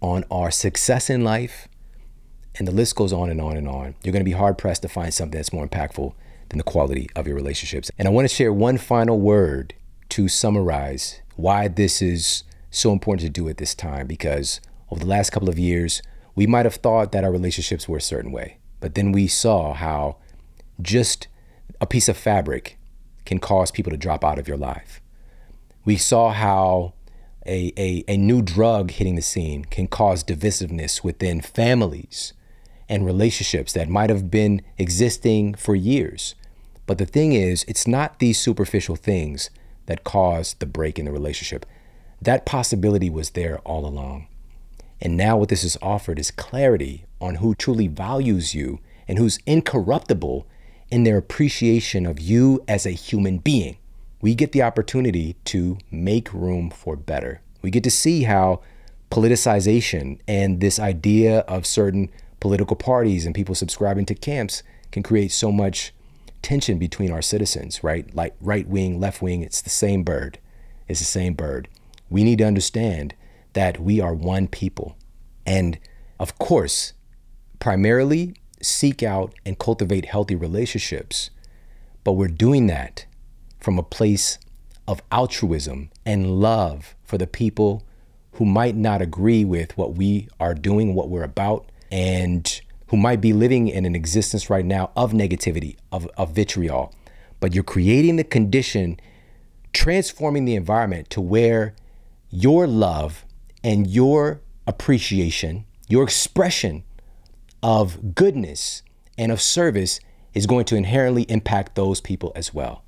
[0.00, 1.68] on our success in life,
[2.56, 3.94] and the list goes on and on and on.
[4.02, 6.12] You're going to be hard pressed to find something that's more impactful
[6.48, 7.90] than the quality of your relationships.
[7.98, 9.74] And I want to share one final word
[10.10, 14.60] to summarize why this is so important to do at this time because
[14.90, 16.02] over the last couple of years,
[16.34, 19.72] we might have thought that our relationships were a certain way, but then we saw
[19.72, 20.16] how
[20.80, 21.28] just
[21.80, 22.78] a piece of fabric
[23.24, 25.00] can cause people to drop out of your life.
[25.84, 26.94] We saw how
[27.46, 32.32] a, a, a new drug hitting the scene can cause divisiveness within families
[32.88, 36.34] and relationships that might have been existing for years.
[36.86, 39.50] But the thing is, it's not these superficial things
[39.86, 41.66] that cause the break in the relationship.
[42.20, 44.26] That possibility was there all along.
[45.00, 49.38] And now, what this is offered is clarity on who truly values you and who's
[49.46, 50.46] incorruptible
[50.90, 53.76] in their appreciation of you as a human being.
[54.20, 57.42] We get the opportunity to make room for better.
[57.60, 58.62] We get to see how
[59.10, 62.10] politicization and this idea of certain
[62.44, 64.62] political parties and people subscribing to camps
[64.92, 65.94] can create so much
[66.42, 68.14] tension between our citizens, right?
[68.14, 70.38] Like right wing, left wing, it's the same bird.
[70.86, 71.68] It's the same bird.
[72.10, 73.14] We need to understand
[73.54, 74.94] that we are one people.
[75.46, 75.78] And
[76.20, 76.92] of course,
[77.60, 81.30] primarily seek out and cultivate healthy relationships.
[82.04, 83.06] But we're doing that
[83.58, 84.36] from a place
[84.86, 87.84] of altruism and love for the people
[88.32, 93.20] who might not agree with what we are doing, what we're about, and who might
[93.20, 96.92] be living in an existence right now of negativity, of, of vitriol.
[97.38, 98.98] But you're creating the condition,
[99.72, 101.74] transforming the environment to where
[102.30, 103.24] your love
[103.62, 106.84] and your appreciation your expression
[107.62, 108.82] of goodness
[109.18, 110.00] and of service
[110.32, 112.82] is going to inherently impact those people as well.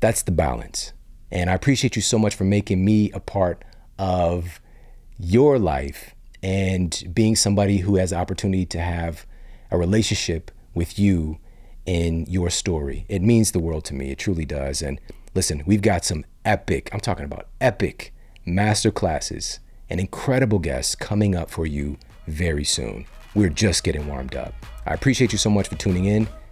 [0.00, 0.92] That's the balance.
[1.30, 3.64] And I appreciate you so much for making me a part
[3.98, 4.60] of
[5.18, 9.26] your life and being somebody who has the opportunity to have
[9.70, 11.38] a relationship with you
[11.86, 13.04] in your story.
[13.08, 14.10] It means the world to me.
[14.10, 14.82] It truly does.
[14.82, 15.00] And
[15.34, 18.12] listen, we've got some epic, I'm talking about epic
[18.46, 23.06] master classes and incredible guests coming up for you very soon.
[23.34, 24.54] We're just getting warmed up.
[24.86, 26.28] I appreciate you so much for tuning in.